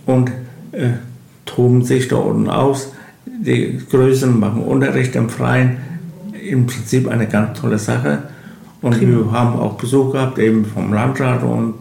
und 0.05 0.31
äh, 0.77 0.91
toben 1.45 1.85
sich 1.85 2.09
da 2.09 2.17
unten 2.17 2.49
aus. 2.49 2.93
Die 3.25 3.81
Größen 3.91 4.39
machen 4.39 4.62
Unterricht 4.62 5.17
im 5.17 5.29
Freien. 5.29 5.79
Im 6.49 6.67
Prinzip 6.67 7.09
eine 7.09 7.27
ganz 7.27 7.59
tolle 7.61 7.79
Sache. 7.79 8.25
Und 8.83 8.99
Prima. 8.99 9.19
wir 9.19 9.33
haben 9.33 9.59
auch 9.59 9.75
Besuch 9.75 10.12
gehabt, 10.12 10.39
eben 10.39 10.65
vom 10.65 10.93
Landrat 10.93 11.43
und, 11.43 11.75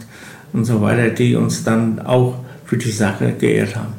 und 0.53 0.65
so 0.65 0.81
weiter, 0.81 1.09
die 1.09 1.35
uns 1.35 1.63
dann 1.63 1.99
auch 1.99 2.35
für 2.65 2.77
die 2.77 2.91
Sache 2.91 3.33
geehrt 3.33 3.75
haben. 3.75 3.93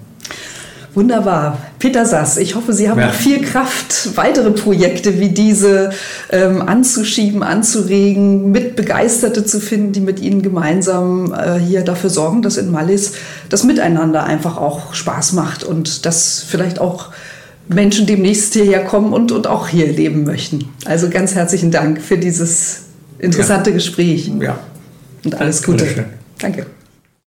Wunderbar. 0.97 1.59
Peter 1.79 2.07
Sass, 2.07 2.39
ich 2.39 2.55
hoffe, 2.55 2.73
Sie 2.73 2.89
haben 2.89 2.99
ja. 2.99 3.09
noch 3.09 3.13
viel 3.15 3.43
Kraft, 3.43 4.17
weitere 4.17 4.51
Projekte 4.51 5.21
wie 5.21 5.29
diese 5.29 5.91
ähm, 6.31 6.63
anzuschieben, 6.63 7.43
anzuregen, 7.43 8.51
mit 8.51 8.77
Begeisterte 8.77 9.45
zu 9.45 9.61
finden, 9.61 9.93
die 9.93 10.01
mit 10.01 10.21
Ihnen 10.21 10.41
gemeinsam 10.41 11.35
äh, 11.35 11.59
hier 11.59 11.83
dafür 11.83 12.09
sorgen, 12.09 12.41
dass 12.41 12.57
in 12.57 12.71
Mallis 12.71 13.13
das 13.49 13.65
Miteinander 13.65 14.25
einfach 14.25 14.57
auch 14.57 14.95
Spaß 14.95 15.33
macht 15.33 15.65
und 15.65 16.07
dass 16.07 16.45
vielleicht 16.47 16.79
auch 16.79 17.11
Menschen 17.69 18.07
demnächst 18.07 18.55
hierher 18.55 18.85
kommen 18.85 19.13
und, 19.13 19.33
und 19.33 19.47
auch 19.47 19.69
hier 19.69 19.87
leben 19.87 20.25
möchten. 20.25 20.69
Also 20.85 21.11
ganz 21.11 21.35
herzlichen 21.35 21.71
Dank 21.71 22.01
für 22.01 22.19
dieses 22.19 22.83
interessante 23.19 23.71
ja. 23.71 23.77
Gespräch. 23.77 24.31
Ja. 24.41 24.59
Und 25.25 25.35
alles 25.41 25.63
Gute. 25.63 26.07
Danke. 26.39 26.67